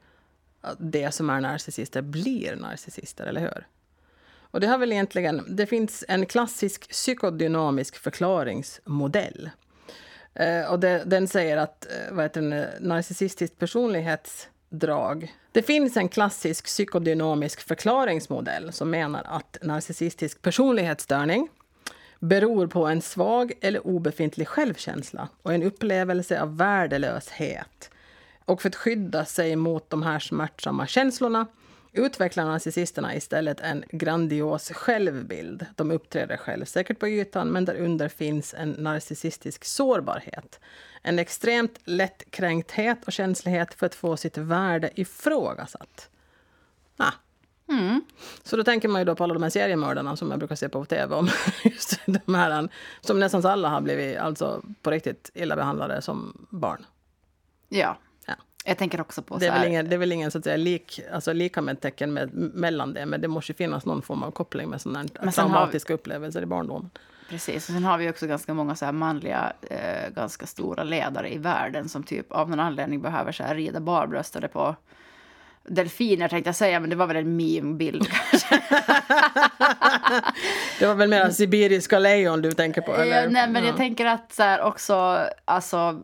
[0.77, 3.67] det som är narcissister blir narcissister, eller hur?
[4.53, 9.49] Och det har väl egentligen, det finns en klassisk psykodynamisk förklaringsmodell.
[10.33, 13.59] Eh, och det, den säger att eh, vad heter det, narcissistiskt
[14.73, 15.33] drag.
[15.51, 21.47] Det finns en klassisk psykodynamisk förklaringsmodell som menar att narcissistisk personlighetsstörning
[22.19, 27.89] beror på en svag eller obefintlig självkänsla och en upplevelse av värdelöshet.
[28.45, 31.45] Och för att skydda sig mot de här smärtsamma känslorna
[31.93, 35.65] utvecklar narcissisterna istället en grandios självbild.
[35.75, 40.59] De uppträder självsäkert på ytan, men därunder finns en narcissistisk sårbarhet.
[41.01, 46.09] En extremt lättkränkthet och känslighet för att få sitt värde ifrågasatt.
[46.97, 47.11] Ah.
[48.43, 50.69] Så då tänker man ju då på alla de här seriemördarna som jag brukar se
[50.69, 51.29] på tv om.
[51.63, 52.69] Just de här,
[53.01, 56.85] som nästan alla har blivit alltså, på riktigt illa behandlade som barn.
[57.69, 57.97] Ja.
[58.65, 58.69] Ja.
[58.69, 60.57] Jag tänker också på Det är här, ingen, det är väl ingen så att säga,
[60.57, 61.61] lik, alltså, lika
[62.13, 65.09] med mellan det, men det måste ju finnas någon form av koppling med sådana här
[65.19, 66.89] har vi- traumatiska upplevelser i barndomen.
[67.29, 71.33] Precis, och sen har vi också ganska många så här manliga, eh, ganska stora ledare
[71.33, 74.75] i världen som typ av någon anledning behöver så här rida barbröstade på
[75.69, 78.61] delfiner tänkte jag säga, men det var väl en meme-bild kanske.
[80.79, 82.95] Det var väl mer sibiriska lejon du tänker på?
[82.95, 83.23] Eller?
[83.23, 83.67] Ja, nej, men Ja.
[83.69, 86.01] jag tänker att så här också, alltså,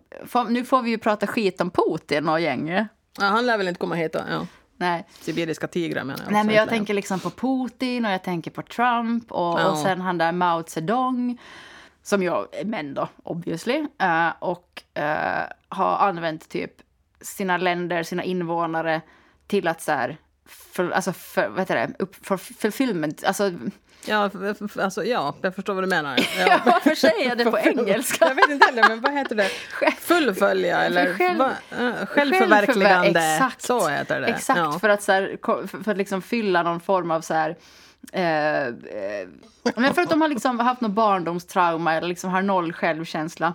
[0.50, 2.88] nu får vi ju prata skit om Putin och gänget.
[3.20, 4.20] Ja, han lär väl inte komma hit då?
[4.30, 4.48] Ja.
[4.78, 5.06] Nej.
[5.22, 6.32] Sibiriska tigrar menar jag.
[6.34, 6.68] Nej, men jag lejon.
[6.78, 9.68] tänker liksom på Putin och jag tänker på Trump och, Ja.
[9.72, 11.38] och sen han där Mao Zedong
[12.04, 16.72] som jag är män då, obviously, eh, och eh, har använt typ
[17.22, 19.02] sina länder, sina invånare
[19.50, 23.52] till att så här, för, alltså för, vad heter det, upp, för fulfillment, alltså
[24.06, 24.30] Ja,
[24.80, 26.20] alltså, ja, jag förstår vad du menar.
[26.48, 26.60] ja.
[26.66, 28.26] varför säger jag det på engelska?
[28.28, 29.50] Jag vet inte heller, men vad heter det?
[30.00, 31.52] Fullfölja eller själv- va?
[32.06, 33.20] Självförverkligande.
[33.20, 33.62] Självförver- exakt.
[33.62, 34.28] Så heter det.
[34.28, 34.80] Exakt, Ja.
[34.80, 35.38] för att, så här,
[35.84, 37.56] för att liksom fylla någon form av så här...
[38.14, 39.28] Eh, eh,
[39.76, 43.54] men för att de har liksom haft något barndomstrauma eller liksom har noll självkänsla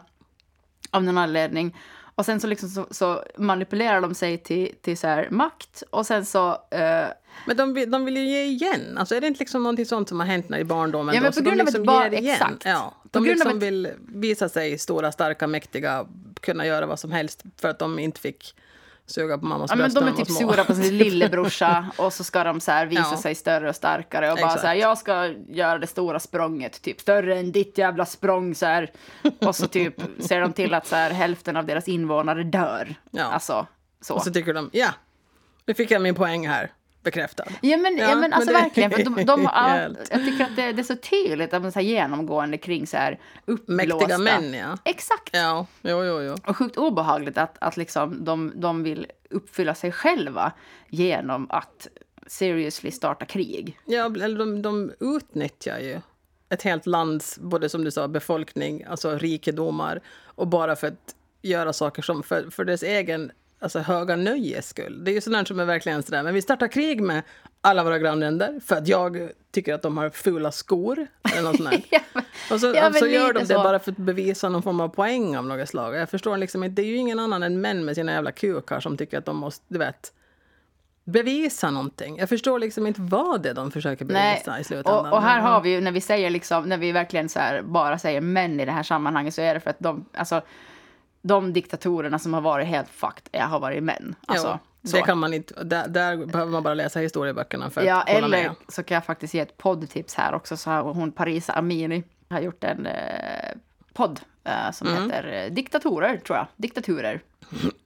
[0.90, 1.76] av någon anledning.
[2.15, 6.07] Och sen så, liksom så, så manipulerar de sig till, till så här makt och
[6.07, 6.49] sen så...
[6.71, 7.07] Eh,
[7.47, 8.99] Men de, de vill ju ge igen.
[8.99, 11.15] Alltså är det inte liksom sånt som har hänt när i barndomen?
[11.15, 12.35] Ja, men på grund av ett liksom barn- ger igen.
[12.35, 12.65] exakt.
[12.65, 16.07] Ja, På de av liksom ett- vill visa sig stora, starka, mäktiga,
[16.41, 18.55] kunna göra vad som helst för att de inte fick
[19.07, 22.24] suga på mammas ja, men bröst de är typ sura på sin lillebrorsa och så
[22.24, 23.16] ska de så här visa Ja.
[23.16, 24.61] sig större och starkare och bara Exakt.
[24.61, 28.66] så här, jag ska göra det stora språnget, typ större än ditt jävla språng så
[28.66, 28.90] här.
[29.38, 32.94] Och så typ ser de till att så här, hälften av deras invånare dör.
[33.11, 33.24] Ja.
[33.24, 33.66] Alltså,
[34.00, 34.14] så.
[34.14, 34.88] Och så tycker de, ja,
[35.66, 36.72] nu fick jag min poäng här.
[37.05, 37.44] Bekräftad.
[37.62, 38.90] Ja men, ja, Ja, men alltså men det- verkligen.
[38.90, 39.98] För de, de, har- Helt.
[40.11, 42.96] jag tycker att det, det är så tydligt att man så här genomgående kring så
[42.96, 43.96] här uppblåsta...
[43.96, 44.78] Mäktiga män, ja.
[44.84, 45.30] Exakt.
[45.32, 46.34] Ja, jo, jo, jo.
[46.46, 50.52] Och sjukt obehagligt att, att liksom de, de vill uppfylla sig själva
[50.88, 51.88] genom att
[52.26, 53.78] seriously starta krig.
[53.84, 56.00] Ja, eller de, de utnyttjar ju
[56.48, 61.72] ett helt lands, både som du sa, befolkning, alltså rikedomar, och bara för att göra
[61.72, 63.32] saker som för, för dess egen
[63.65, 65.05] alltså, höga nöjes skull.
[65.05, 67.23] Det är ju sådant som är verkligen sådär, men vi startar krig med
[67.61, 71.87] alla våra grannländer för att jag tycker att de har fula skor eller något sånt.
[71.91, 73.55] Ja, men- Och så, Ja, och så gör de det så.
[73.55, 75.95] bara för att bevisa någon form av poäng av något slag.
[75.95, 78.81] Jag förstår liksom inte, det är ju ingen annan än män med sina jävla kukar
[78.81, 80.12] som tycker att de måste, du vet,
[81.05, 82.19] bevisa någonting.
[82.19, 85.07] Jag förstår liksom inte vad det är de försöker Nej, bevisa i slutändan.
[85.07, 87.99] och, och här har vi ju, när vi säger liksom, när vi verkligen så bara
[87.99, 90.43] säger män i det här sammanhanget så är det för att de, alltså,
[91.27, 94.14] de diktatorerna som har varit helt fucked är, har varit män.
[94.27, 94.97] Alltså, jo, så.
[94.97, 98.27] det kan man inte, där, där behöver man bara läsa historieböckerna för att Ja, hålla
[98.27, 98.55] eller med.
[98.68, 100.57] så kan jag faktiskt ge ett poddtips här också.
[100.57, 102.95] Så har hon Parisa Amiri har gjort en eh,
[103.93, 105.03] podd eh, som Mm.
[105.03, 106.47] heter eh, Diktatorer, tror jag.
[106.57, 107.20] Diktaturer.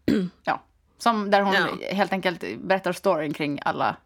[0.44, 0.60] ja.
[0.98, 1.68] Som, där hon Ja.
[1.92, 3.96] helt enkelt berättar storyn kring alla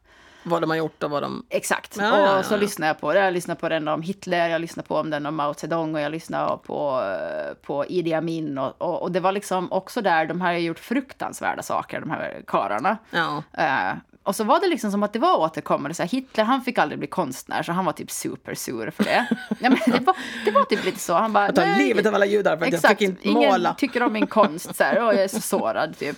[0.43, 1.47] Vad de har gjort och vad de...
[1.49, 1.97] Exakt.
[1.97, 2.59] Ja, och ja, ja, så ja.
[2.59, 3.19] lyssnar jag på det.
[3.19, 6.13] Jag lyssnar på den om Hitler, jag lyssnar på den om Mao Zedong och jag
[6.13, 7.03] lyssnar på,
[7.63, 8.59] på Idi Amin.
[8.59, 12.43] Och, och, och det var liksom också där, de har gjort fruktansvärda saker, de här
[12.47, 12.97] karlarna.
[13.11, 13.93] Ja, Eh,
[14.23, 15.95] och så var det liksom som att det var återkommande.
[15.95, 19.27] Så här, Hitler han fick aldrig bli konstnär, så han var typ supersur för det.
[19.61, 21.15] ja, men det, var, det var typ lite så.
[21.15, 23.29] Han bara, jag tar "Nej, livet av alla judar för att jag Exakt, fick inte
[23.29, 23.75] ingen måla.
[23.75, 24.77] tycker om min konst.
[24.77, 26.17] Så här, och jag är så sårad typ.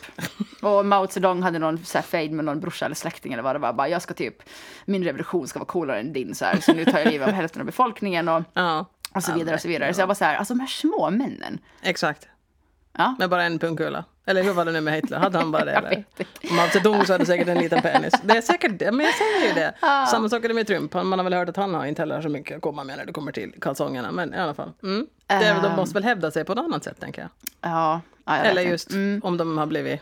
[0.62, 3.54] Och Mao Zedong hade någon så här, fejd med någon brorsa eller släkting eller vad
[3.54, 3.72] det var.
[3.72, 4.42] Bara, jag ska typ,
[4.84, 6.34] min revolution ska vara coolare än din.
[6.34, 9.32] Så, här, så nu tar jag livet av hälften av befolkningen och, Ja, och så
[9.32, 9.54] vidare.
[9.54, 9.94] och så vidare.
[9.94, 11.58] Så jag var så här, alltså de här små männen.
[11.82, 12.28] exakt.
[12.98, 13.14] Ja.
[13.18, 14.04] Med bara en pungkula.
[14.26, 15.18] Eller hur var det nu med Hitler?
[15.18, 15.72] Hade han bara det?
[15.72, 16.04] Eller?
[16.50, 18.14] Om Mao Zedong så hade säkert en liten penis.
[18.24, 19.74] Det är säkert det, men jag säger ju det.
[20.10, 20.94] Samma sak är det med Trump.
[20.94, 23.06] Man har väl hört att han har inte heller så mycket att komma med när
[23.06, 24.12] det kommer till kalsongerna.
[24.12, 24.72] Men i alla fall.
[24.82, 25.06] Mm.
[25.26, 25.76] Det, är- de Ehm.
[25.76, 27.30] måste väl hävda sig på något annat sätt, tänker jag.
[27.60, 29.20] Ja, ja, jag Eller just Mm.
[29.24, 30.00] om de har blivit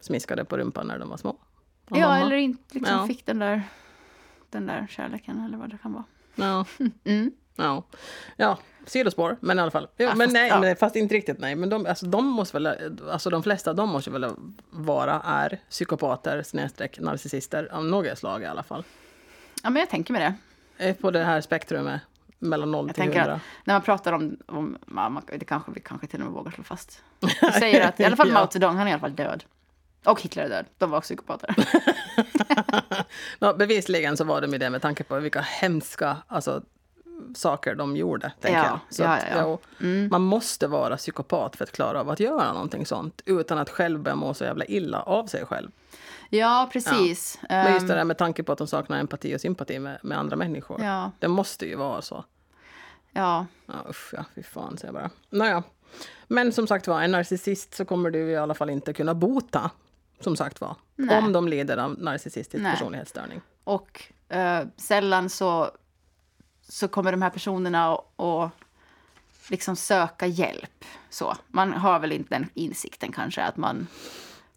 [0.00, 1.36] smiskade på rumpan när de var små.
[1.88, 3.06] Ja, har- eller inte liksom Ja.
[3.06, 3.62] fick den där,
[4.50, 6.04] den där kärleken eller vad det kan vara.
[6.34, 6.64] Ja.
[7.04, 7.30] Mm.
[7.56, 7.82] Ja.
[8.36, 9.88] ja, sidospår, men i alla fall.
[9.96, 10.60] Jo, Ja, men fast- nej, ja.
[10.60, 11.54] men fast inte riktigt nej.
[11.54, 14.26] Men de, alltså, de måste väl, alltså de flesta de måste väl
[14.70, 18.84] vara, är psykopater, snedstreck, narcissister av något slag i alla fall.
[19.62, 20.34] Ja, men jag tänker med det.
[20.88, 22.00] Eh, På det här spektrumet
[22.38, 23.34] mellan 0 Jag till tänker 100.
[23.34, 26.50] att när man pratar om, om man, det kanske vi kanske till och med vågar
[26.50, 27.02] slå fast.
[27.20, 28.34] Vi säger att i alla fall Ja.
[28.34, 29.44] Mao Zedong, han är i alla fall död.
[30.04, 30.66] Och Hitler är död.
[30.78, 31.54] De var också psykopater.
[33.38, 36.62] Ja, bevisligen så var de ju det med tanke på vilka hemska alltså,
[37.34, 38.32] saker de gjorde.
[38.40, 38.78] Tänker Ja, jag.
[38.90, 39.58] Så ja, att, ja, ja.
[39.86, 40.08] Mm.
[40.10, 44.00] Man måste vara psykopat för att klara av att göra någonting sånt utan att själv
[44.00, 45.70] börja må så jävla illa av sig själv.
[46.30, 47.38] Ja, precis.
[47.48, 49.98] Men just Ehm, det där med tanke på att de saknar empati och sympati med,
[50.02, 50.80] med andra människor.
[51.18, 52.24] Det måste ju vara så.
[53.12, 53.46] ja.
[53.66, 55.10] Ja, usch, ja, fy fan, säger jag bara.
[55.30, 55.62] Nåja.
[56.28, 59.70] Men som sagt var, en narcissist så kommer du i alla fall inte kunna bota.
[60.20, 60.76] Som sagt var.
[61.10, 62.72] Om de lider av narcissistisk Nej.
[62.72, 63.40] personlighetsstörning.
[63.64, 65.70] Och eh, sällan så,
[66.68, 68.50] så kommer de här personerna att
[69.50, 70.84] liksom söka hjälp.
[71.10, 71.36] Så.
[71.48, 73.86] Man har väl inte den insikten kanske att man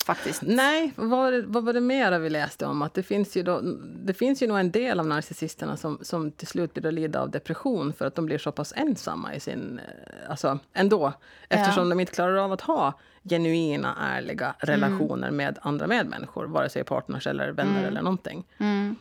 [0.05, 0.41] faktiskt...
[0.41, 2.81] Nej, vad var, det, vad var det mera vi läste om?
[2.81, 3.61] Att det finns ju, då,
[4.05, 7.29] det finns ju nog en del av narcissisterna som, som till slut blir lida av
[7.31, 9.79] depression för att de blir så pass ensamma i sin...
[9.79, 11.13] eh, Alltså ändå.
[11.49, 12.93] Eftersom de inte klarar av att ha
[13.29, 16.45] genuina, ärliga relationer med andra medmänniskor.
[16.45, 18.45] Vare sig partners eller vänner eller någonting.
[18.57, 18.95] Mm.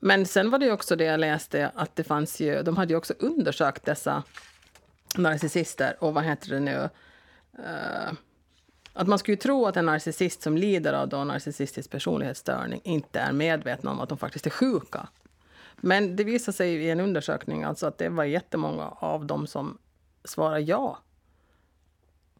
[0.00, 2.62] Men sen var det också det jag läste att det fanns ju...
[2.62, 4.22] De hade ju också undersökt dessa
[5.16, 6.88] narcissister och vad heter det nu?
[7.58, 8.12] Eh,
[8.92, 13.20] att man skulle ju tro att en narcissist som lider av då narcissistisk personlighetsstörning inte
[13.20, 15.08] är medvetna om att de faktiskt är sjuka.
[15.76, 19.78] Men det visar sig i en undersökning alltså att det var jättemånga av dem som
[20.24, 20.98] svarar ja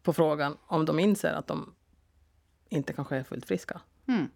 [0.01, 1.73] på frågan om de inser att de
[2.69, 3.81] inte kanske är fullt friska.
[4.07, 4.29] Mm.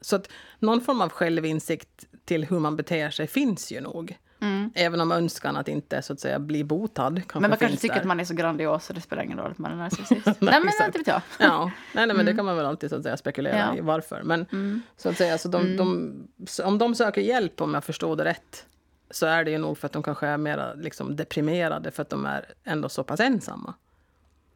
[0.00, 4.18] Så att någon form av självinsikt till hur man beter sig finns ju nog.
[4.40, 4.70] Mm.
[4.74, 7.94] Även om önskan att inte så att säga bli botad kanske Men man kanske tycker
[7.94, 8.00] där.
[8.00, 10.10] att man är så grandios så det spelar ingen roll att man är narcissist.
[10.26, 11.22] Nej, nej, men inte vet jag.
[11.38, 13.76] Ja, nej, nej, men det kan man väl alltid så att säga spekulera Ja.
[13.76, 14.22] i varför.
[14.22, 14.82] Men Mm.
[14.96, 16.14] så att säga, så de, de,
[16.46, 18.66] så om de söker hjälp, om jag förstår det rätt,
[19.10, 22.10] så är det ju nog för att de kanske är mer liksom, deprimerade för att
[22.10, 23.74] de är ändå så pass ensamma.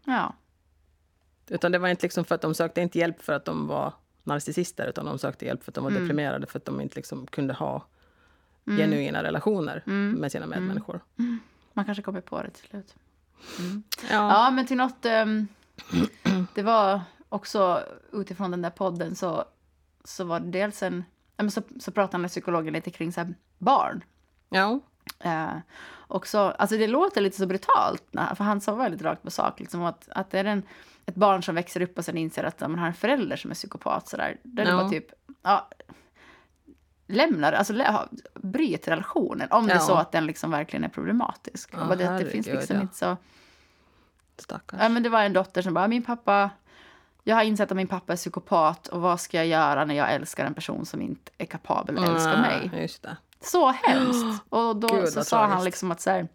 [0.04, 0.34] Ja.
[1.48, 3.92] Utan det var inte liksom för att de sökte inte hjälp för att de var
[4.24, 7.26] narcissister, utan de sökte hjälp för att de var deprimerade för att de inte liksom
[7.26, 7.86] kunde ha
[8.64, 11.00] genuina relationer med sina medmänniskor.
[11.72, 12.94] Man kanske kommer på det till slut.
[14.10, 14.32] Ja.
[14.32, 15.04] Ja, men till något...
[15.04, 15.48] ehm,
[16.54, 19.44] det var också utifrån den där podden så,
[20.04, 21.04] så var det dels en...
[21.50, 23.26] så, så pratade psykologen lite kring så
[23.58, 24.04] barn.
[24.48, 24.80] Ja.
[25.20, 25.56] Eh,
[25.90, 29.60] och så, alltså det låter lite så brutalt, för han sa väldigt rakt på sak,
[29.60, 30.62] liksom att, att det är en,
[31.10, 33.54] ett barn som växer upp och sen inser att man har en förälder som är
[33.54, 34.08] psykopat.
[34.08, 34.36] Så där.
[34.42, 34.76] Då är det Ja.
[34.76, 35.06] bara typ,
[35.42, 35.68] ja,
[37.06, 37.98] lämnar, alltså lä,
[38.34, 39.48] bryt relationen.
[39.50, 39.80] Om det är Ja.
[39.82, 41.70] så att den liksom verkligen är problematisk.
[41.72, 42.82] Ja, och det, att det finns liksom ja.
[42.82, 43.16] inte så...
[44.38, 44.80] Stackars.
[44.82, 46.50] Ja, men det var en dotter som bara, min pappa,
[47.24, 50.12] jag har insett att min pappa är psykopat och vad ska jag göra när jag
[50.12, 52.88] älskar en person som inte är kapabel att älska Ja, mig?
[53.40, 54.42] Så hemskt.
[54.48, 56.28] Och då Gud, så sa han liksom att så här,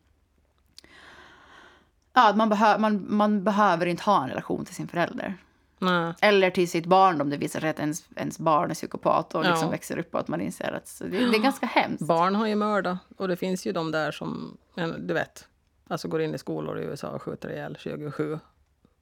[2.16, 5.34] ja, man, behö, man, man behöver inte ha en relation till sin förälder.
[5.80, 6.14] Nej.
[6.22, 9.44] Eller till sitt barn om det visar sig att ens, ens barn är psykopat och
[9.44, 9.72] liksom Ja.
[9.72, 12.02] växer upp och att man inser att det, det är ganska hemskt.
[12.08, 14.58] Barn har ju mördat och det finns ju de där som,
[14.98, 15.48] du vet,
[15.88, 18.40] alltså går in i skolor i USA och skjuter ihjäl 27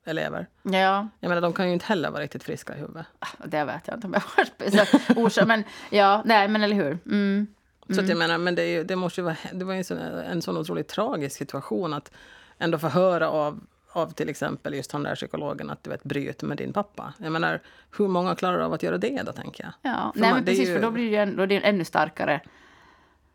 [0.05, 0.47] elever.
[0.63, 3.05] Ja, Jag menar, de kan ju inte heller vara riktigt friska i huvudet.
[3.45, 5.47] det vet jag inte om jag har orsak.
[5.47, 6.97] Men ja, nej, men eller hur.
[7.05, 7.47] Mm.
[7.89, 10.41] Så att jag menar, men det, det måste ju vara, det var en sån, en
[10.41, 12.11] sån otroligt tragisk situation att
[12.63, 13.59] ändå få höra av,
[13.91, 17.13] av till exempel just han där psykologen att du vet, bryt med din pappa.
[17.17, 17.59] Jag menar,
[17.97, 19.73] hur många klarar av att göra det då, tänker jag?
[19.93, 21.47] Ja, För nej man- men är precis, ju- för då blir det, en, då är
[21.47, 22.41] det en ännu starkare,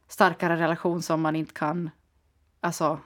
[0.08, 1.90] starkare relation som man inte kan...
[2.60, 2.98] Alltså,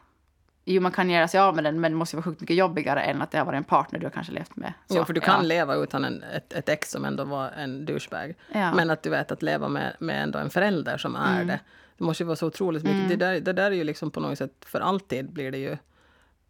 [0.65, 3.01] jo, man kan göra sig av med den, men det måste vara sjukt mycket jobbigare
[3.03, 4.73] än att det har varit en partner du har kanske levt med.
[4.89, 5.43] Så, Jo, för du kan ja.
[5.43, 8.35] leva utan en, ett, ett ex som ändå var en douchebag.
[8.53, 8.75] Ja.
[8.75, 11.47] Men att du vet att leva med, med ändå en förälder som är Mm.
[11.47, 11.61] det.
[11.99, 13.09] Det måste ju vara så otroligt mycket.
[13.09, 15.77] Det, där, det där är ju liksom på något sätt, för alltid blir det ju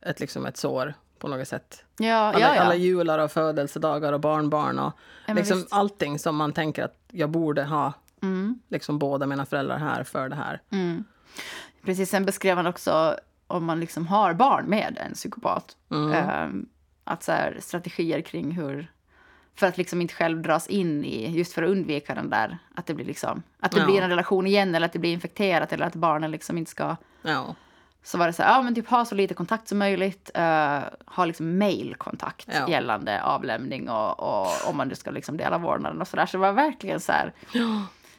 [0.03, 1.85] ett, liksom ett sår på något sätt.
[1.99, 2.61] Ja, Alla, ja, ja.
[2.63, 4.93] alla jular och födelsedagar och barnbarn och
[5.27, 5.73] men liksom visst.
[5.73, 7.93] allting som man tänker att jag borde ha
[8.23, 8.59] Mm.
[8.69, 10.61] liksom båda mina föräldrar här för det här.
[11.85, 15.77] Precis, sen beskrev han också om man liksom har barn med en psykopat.
[15.91, 16.13] Mm.
[16.13, 16.67] ehm,
[17.05, 18.93] att så här, strategier kring hur...
[19.55, 22.87] För att liksom inte själv dras in i, just för att undvika den där, att
[22.87, 23.85] det blir liksom, att det Ja.
[23.87, 26.97] blir en relation igen eller att det blir infekterat eller att barnen liksom inte ska
[27.23, 27.55] Ja,
[28.05, 30.31] så var det så här, ja men typ ha så lite kontakt som möjligt.
[30.35, 32.69] eh, ha liksom mailkontakt Ja.
[32.69, 36.27] gällande avlämning och, och om man nu ska liksom dela vårdnaden och sådär.
[36.27, 37.33] Så det var verkligen så här,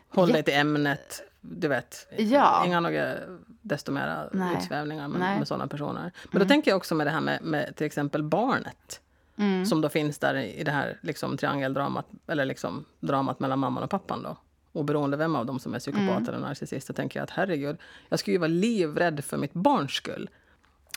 [0.09, 0.34] håll Ja.
[0.34, 1.21] dig till ämnet.
[1.41, 2.63] Du vet, Ja.
[2.65, 3.13] inga några
[3.61, 4.55] desto mera Nej.
[4.57, 5.38] utsvävningar med, Nej.
[5.38, 6.11] med sådana personer.
[6.31, 8.99] Men då tänker jag också med det här med, med till exempel barnet.
[9.38, 9.65] Mm.
[9.65, 13.84] Som då finns där i i det här liksom, triangeldramat, eller liksom dramat mellan mamman
[13.84, 14.38] och pappan då.
[14.74, 16.28] Oberoende vem av dem som är psykopat Mm.
[16.30, 17.78] eller narcissist, så tänker jag att herregud,
[18.09, 20.30] jag skulle ju vara livrädd för mitt barns skull.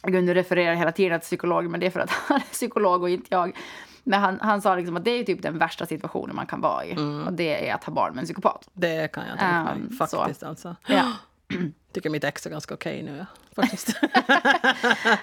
[0.02, 3.10] Gunnar refererar hela tiden till psykolog, men det är för att han är psykolog och
[3.10, 3.56] inte jag.
[4.04, 6.84] Men han, han sa liksom att det är typ den värsta situationen man kan vara
[6.84, 6.96] i.
[7.26, 8.68] Och det är att ha barn med en psykopat.
[8.72, 10.76] Det kan jag tänka mig, Um, faktiskt alltså.
[10.86, 11.12] Ja.
[11.92, 13.26] Tycker mitt ex är ganska okej nu, ja.
[13.56, 13.96] faktiskt.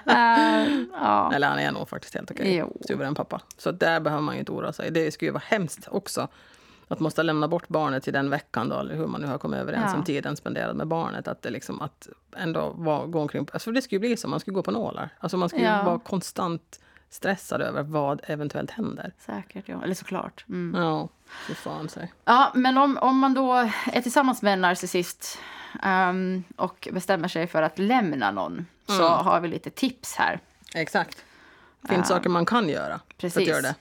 [0.04, 1.32] ja.
[1.34, 2.56] Eller han är nog faktiskt helt okej.
[2.56, 2.76] Jo.
[2.86, 3.40] Suverän pappa.
[3.56, 4.90] Så där behöver man ju inte oroa sig.
[4.90, 6.28] Det skulle ju vara hemskt också.
[6.88, 9.60] Att måste lämna bort barnet till den veckan då, eller hur man nu har kommit
[9.60, 9.98] överens Ja.
[9.98, 11.28] om tiden spenderad med barnet.
[11.28, 14.28] Att det liksom, att ändå vara, gå omkring, alltså för det skulle ju bli så,
[14.28, 15.08] man skulle gå på nålar.
[15.18, 15.82] Alltså man skulle Ja.
[15.82, 16.80] vara konstant
[17.10, 19.12] stressad över vad eventuellt händer.
[19.18, 19.82] Säkert, ja.
[19.84, 20.44] Eller såklart.
[20.48, 20.82] Mm.
[20.82, 21.08] Ja,
[21.48, 22.12] fy fan sig.
[22.24, 23.52] Ja, men om, om man då
[23.92, 25.38] är tillsammans med en narcissist
[25.82, 29.24] ehm, och bestämmer sig för att lämna någon så Mm.
[29.26, 30.40] har vi lite tips här.
[30.74, 31.24] Exakt.
[31.80, 33.48] Det finns saker man kan göra för att precis.
[33.48, 33.74] göra det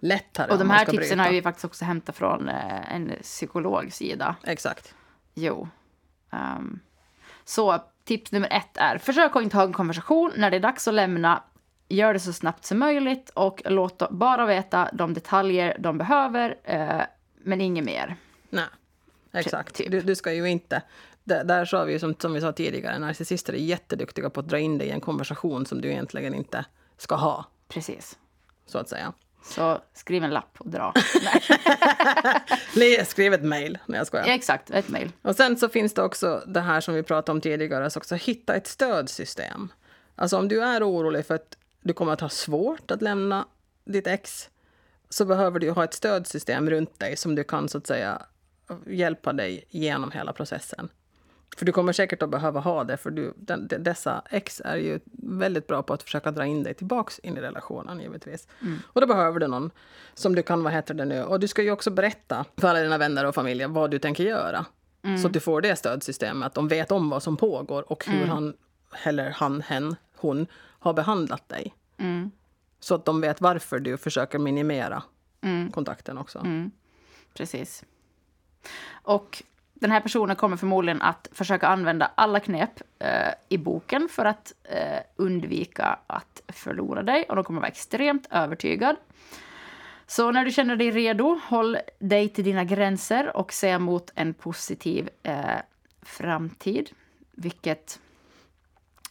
[0.00, 0.52] lättare.
[0.52, 1.22] Och de här tipsen bryta.
[1.22, 4.36] har vi faktiskt också hämtat från eh, en psykologs sida.
[4.42, 4.94] Exakt.
[5.34, 5.68] Jo.
[6.30, 6.80] Ehm,
[7.44, 10.88] så tips nummer ett är försök att inte ha en konversation när det är dags
[10.88, 11.42] att lämna.
[11.88, 17.02] Gör det så snabbt som möjligt och låt bara veta de detaljer de behöver, eh,
[17.42, 18.16] men inget mer.
[18.50, 18.64] Nej,
[19.32, 19.74] exakt.
[19.74, 19.90] typ.
[19.90, 20.82] Du, du ska ju inte...
[21.24, 24.48] Där, där sa vi ju som, som vi sa tidigare, narcissister är jätteduktiga på att
[24.48, 26.64] dra in dig i en konversation som du egentligen inte
[26.96, 28.18] ska ha, Precis.
[28.66, 29.12] så att säga.
[29.42, 30.94] Så skriv en lapp och dra.
[32.74, 33.78] Le, skriv ett mejl.
[33.86, 34.26] Nej, jag skojar.
[34.26, 35.12] Exakt, ett mejl.
[35.22, 38.14] Och sen så finns det också det här som vi pratade om tidigare, alltså också
[38.14, 39.72] hitta ett stödsystem.
[40.14, 43.46] Alltså om du är orolig för att du kommer att ha svårt att lämna
[43.84, 44.50] ditt ex,
[45.08, 48.22] så behöver du ha ett stödsystem runt dig som du kan så att säga
[48.86, 50.88] hjälpa dig genom hela processen.
[51.56, 54.76] För du kommer säkert att behöva ha det, för du, den, de- dessa ex är
[54.76, 58.48] ju väldigt bra på att försöka dra in dig tillbaks in i relationen givetvis.
[58.86, 59.70] Och då behöver du någon
[60.14, 62.80] som du kan, vad heter det nu, och du ska ju också berätta för alla
[62.80, 64.66] dina vänner och familjer vad du tänker göra.
[65.20, 68.26] Så att du får det stödsystemet, att de vet om vad som pågår och hur
[68.26, 68.54] han,
[69.04, 70.46] eller han, hen, hon
[70.78, 71.74] har behandlat dig.
[72.80, 75.02] Så att de vet varför du försöker minimera
[75.72, 76.38] kontakten också.
[77.34, 77.84] Precis.
[78.90, 79.42] Och
[79.80, 84.52] den här personen kommer förmodligen att försöka använda alla knep eh, i boken för att
[84.64, 87.24] eh, undvika att förlora dig.
[87.28, 88.96] Och de kommer vara extremt övertygad.
[90.06, 94.34] Så när du känner dig redo, håll dig till dina gränser och se mot en
[94.34, 95.44] positiv eh,
[96.02, 96.90] framtid.
[97.32, 98.00] Vilket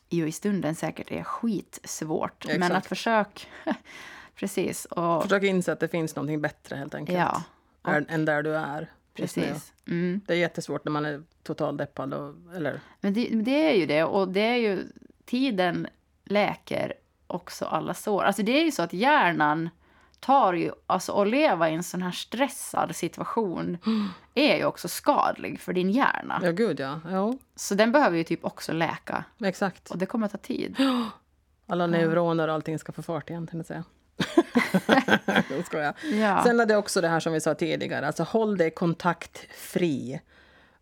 [0.09, 2.45] ju i stunden säkert är skitsvårt.
[2.47, 2.76] Men Exakt.
[2.76, 3.49] att försök...
[4.36, 4.86] precis.
[4.86, 7.17] Och, Försök inse att det finns någonting bättre helt enkelt.
[7.17, 7.43] Ja.
[7.91, 8.89] Än, än där du är.
[9.14, 9.74] Precis.
[9.88, 10.22] Mm.
[10.28, 12.14] Det är jättesvårt när man är totaldeppad.
[12.14, 14.03] Och, eller, Men det, det är ju det.
[14.03, 14.88] Och det är ju...
[15.26, 15.88] Tiden
[16.24, 16.93] läker
[17.28, 18.24] också alla sår.
[18.24, 19.70] Alltså det är ju så att hjärnan
[20.20, 20.72] tar ju...
[20.88, 23.78] Alltså att leva i en sån här stressad situation
[24.34, 26.39] är ju också skadlig för din hjärna.
[26.43, 26.99] ja, gud ja.
[27.10, 29.24] Jo, Så den behöver ju typ också läka.
[29.43, 29.91] exakt.
[29.91, 30.76] Och det kommer att ta tid.
[31.68, 33.84] Alla neuroner och allting ska få fart igen, tänkte jag säga.
[35.72, 35.93] Jag.
[36.11, 36.43] Ja.
[36.43, 40.22] Sen är det också det här som vi sa tidigare, alltså håll dig kontaktfri.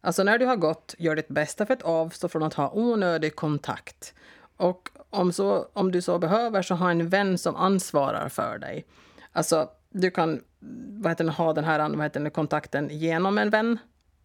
[0.01, 3.35] Alltså när du har gått, gör ditt bästa för att avstå från att ha onödig
[3.35, 4.13] kontakt.
[4.57, 8.85] Och om, så, om du så behöver så ha en vän som ansvarar för dig.
[9.31, 10.41] Alltså du kan
[10.99, 13.77] vad heter det, ha den här vad heter det, kontakten genom en vän.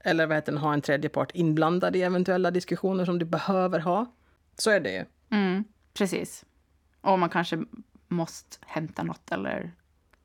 [0.04, 3.78] Eller vad heter det, ha en tredje part inblandad i eventuella diskussioner som du behöver
[3.78, 4.06] ha.
[4.58, 5.04] Så är det ju.
[5.30, 6.44] Mm, precis.
[7.00, 7.64] Och man kanske
[8.12, 9.72] måste hämta något eller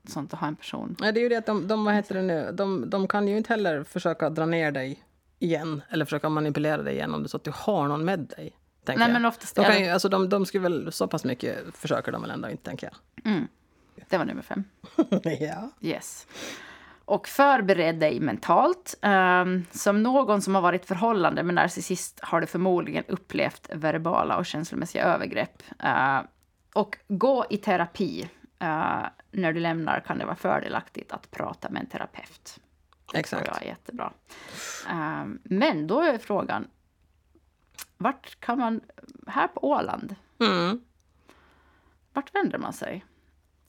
[0.07, 0.95] sånt och ha en person.
[0.99, 3.27] Nej, det är ju det att de, de, vad heter det nu, de, de kan
[3.27, 5.03] ju inte heller försöka dra ner dig
[5.39, 8.57] igen eller försöka manipulera dig igen om det så att du har någon med dig.
[8.85, 9.13] Nej, jag.
[9.13, 12.21] men oftast de, kan ju, alltså, de, de skulle väl så pass mycket försöker de
[12.21, 12.89] väl ändå inte, tänker
[14.09, 14.63] Det var nummer fem.
[15.11, 15.41] jag.
[15.41, 15.69] ja.
[15.81, 16.27] Yes.
[17.05, 18.95] Och förbered dig mentalt.
[19.01, 24.45] Ehm, som någon som har varit förhållande med narcissist har du förmodligen upplevt verbala och
[24.45, 25.63] känslomässiga övergrepp.
[25.83, 26.19] Eh,
[26.77, 28.29] och gå i terapi.
[28.59, 32.59] Eh, när du lämnar kan det vara fördelaktigt att prata med en terapeut.
[33.05, 33.47] Det tror Exakt.
[33.47, 34.13] jag är jättebra.
[34.89, 36.67] Ehm, men då är frågan,
[37.97, 38.81] vart kan man,
[39.27, 40.81] här på Åland, Mm.
[42.13, 43.05] vart vänder man sig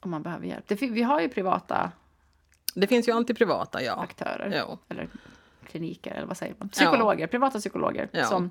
[0.01, 0.65] om man behöver hjälp?
[0.69, 1.93] Det, vi har ju privata
[2.75, 3.93] Det finns ju antiprivata, ja.
[3.95, 4.65] aktörer.
[4.69, 4.79] Jo.
[4.89, 5.09] Eller
[5.67, 6.69] kliniker, eller vad säger man?
[6.69, 8.25] Psykologer, privata psykologer Ja.
[8.25, 8.51] som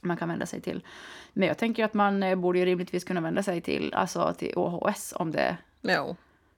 [0.00, 0.84] man kan vända sig till.
[1.32, 4.52] Men jag tänker att man eh, borde ju rimligtvis kunna vända sig till, alltså till
[4.56, 6.16] OHS om det Jo.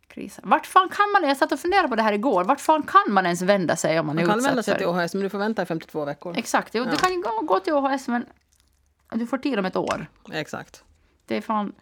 [0.08, 0.42] krisar.
[0.46, 3.02] Vart fan kan man, jag satt och funderade på det här igår, vart fan kan
[3.14, 4.78] man ens vända sig om man, Man är kan utsatt vända sig för...
[4.78, 6.34] till OHS, men du får vänta i 52 veckor.
[6.38, 6.84] Exakt, Ja.
[6.84, 8.26] du kan ju gå, till OHS men
[9.12, 10.06] du får tid om ett år.
[10.32, 10.84] Exakt.
[11.26, 11.72] Det är fan...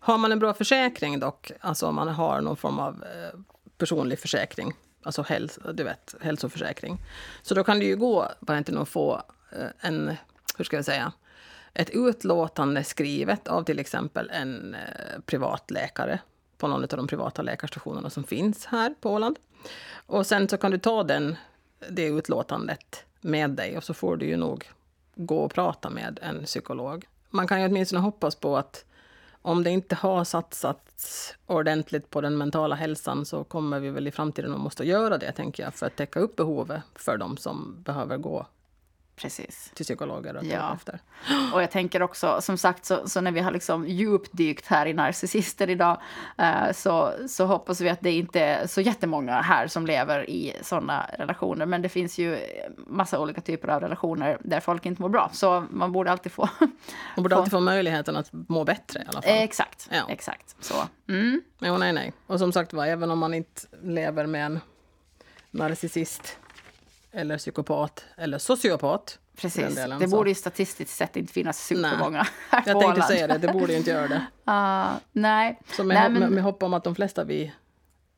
[0.00, 3.38] Har man en bra försäkring dock, alltså om man har någon form av eh,
[3.78, 6.98] personlig försäkring, alltså häls du vet, hälsoförsäkring,
[7.42, 10.16] så då kan du ju gå, bara inte nog få eh, en,
[10.58, 11.12] hur ska jag säga,
[11.74, 16.20] ett utlåtande skrivet av till exempel en eh, privatläkare
[16.58, 19.38] på någon av de privata läkarstationerna som finns här på Åland.
[20.06, 21.36] Och sen så kan du ta den,
[21.88, 24.70] det utlåtandet med dig och så får du ju nog
[25.14, 27.06] gå och prata med en psykolog.
[27.30, 28.84] Man kan ju åtminstone hoppas på att
[29.42, 34.10] om det inte har satsats ordentligt på den mentala hälsan så kommer vi väl i
[34.10, 37.82] framtiden att måste göra det, tänker jag, för att täcka upp behovet för de som
[37.82, 38.46] behöver gå
[39.16, 39.70] Precis.
[39.74, 40.74] till psykologer och Ja.
[40.74, 41.00] efter.
[41.54, 44.92] Och jag tänker också, som sagt, så, så när vi har liksom djupdykt här i
[44.94, 46.00] narcissister idag
[46.38, 50.56] eh, så, så hoppas vi att det inte är så jättemånga här som lever i
[50.62, 51.66] sådana relationer.
[51.66, 52.38] Men det finns ju
[52.86, 55.30] massa olika typer av relationer där folk inte mår bra.
[55.32, 56.48] Så man borde alltid få...
[56.58, 59.30] Man borde få- alltid få möjligheten att må bättre i alla fall.
[59.30, 60.02] Eh, exakt, Ja.
[60.08, 60.56] exakt.
[60.60, 60.74] Så.
[61.08, 61.42] Mm.
[61.60, 62.12] Jo, nej, nej.
[62.26, 64.60] Och som sagt var, även om man inte lever med en
[65.50, 66.38] narcissist
[67.12, 69.18] eller psykopat eller sociopat.
[69.36, 69.74] Precis.
[69.74, 73.04] delen, Det borde ju statistiskt sett inte finnas supermånga här på Jag tänkte Åland.
[73.04, 74.26] säga det, det borde ju inte göra det.
[74.44, 75.60] Ah, nej.
[75.76, 77.52] Så med, nej, hopp, men- med, med hopp om att de flesta vi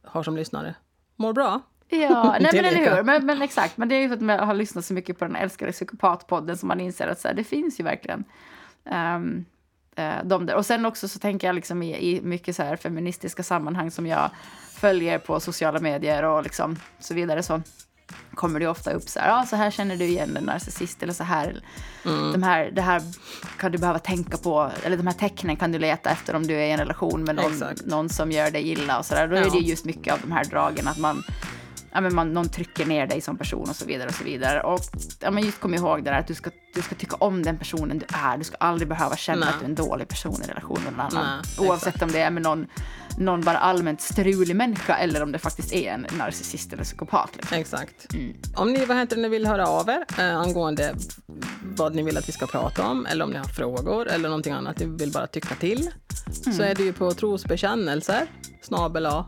[0.04, 0.74] har som lyssnare
[1.16, 1.60] mår bra.
[1.88, 3.02] Ja, nej men eller hur.
[3.02, 5.24] Men, men exakt, men det är ju för att man har lyssnat så mycket på
[5.24, 8.24] den älskade psykopatpodden som man inser att så här, det finns ju verkligen
[8.84, 9.44] um,
[10.24, 10.54] de där.
[10.54, 14.06] Och sen också så tänker jag liksom i, i mycket så här feministiska sammanhang som
[14.06, 14.30] jag
[14.70, 17.62] följer på sociala medier och liksom så vidare så
[18.34, 21.12] kommer det ofta upp så här, ja så här känner du igen en narcissist eller
[21.12, 21.62] så här,
[22.06, 22.32] Mm.
[22.32, 23.02] de här, det här
[23.58, 26.54] kan du behöva tänka på, eller de här tecknen kan du leta efter om du
[26.54, 27.86] är i en relation med någon, Exakt.
[27.86, 29.28] någon som gör dig illa och så där.
[29.28, 29.50] Då är Ja.
[29.50, 31.22] det just mycket av de här dragen att man
[31.92, 34.08] ja, men man, någon trycker ner dig som person och så vidare.
[34.08, 34.60] och så vidare.
[34.62, 34.80] Och
[35.20, 37.58] ja, men just kom ihåg det där att du ska, du ska tycka om den
[37.58, 38.38] personen du är.
[38.38, 39.48] Du ska aldrig behöva känna Nej.
[39.48, 41.42] att du är en dålig person i relation med någon annan.
[41.58, 42.66] Nej, Oavsett om det är med någon,
[43.18, 47.30] någon bara allmänt strulig människa eller om det faktiskt är en narcissist eller psykopat.
[47.36, 47.58] Liksom.
[47.58, 48.14] Exakt.
[48.14, 48.36] Mm.
[48.56, 50.94] Om ni vad heter det, vill höra av er eh, angående
[51.76, 54.52] vad ni vill att vi ska prata om eller om ni har frågor eller någonting
[54.52, 55.90] annat, ni vill bara tycka till
[56.32, 56.60] så Mm.
[56.70, 58.26] är det ju på trosbekännelser
[58.62, 59.26] snabel a.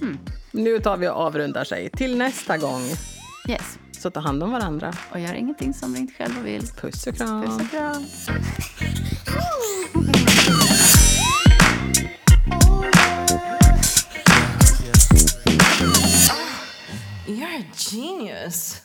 [0.00, 0.18] Mm.
[0.52, 1.90] Nu tar vi och avrundar sig.
[1.90, 2.82] Till nästa gång,
[3.48, 3.78] Yes.
[4.04, 4.92] Så ta hand om varandra.
[5.12, 6.66] Och gör ingenting som du inte själv vill.
[6.66, 7.42] Puss och kram.
[7.42, 8.04] Puss och kram.
[17.26, 18.83] You're a genius.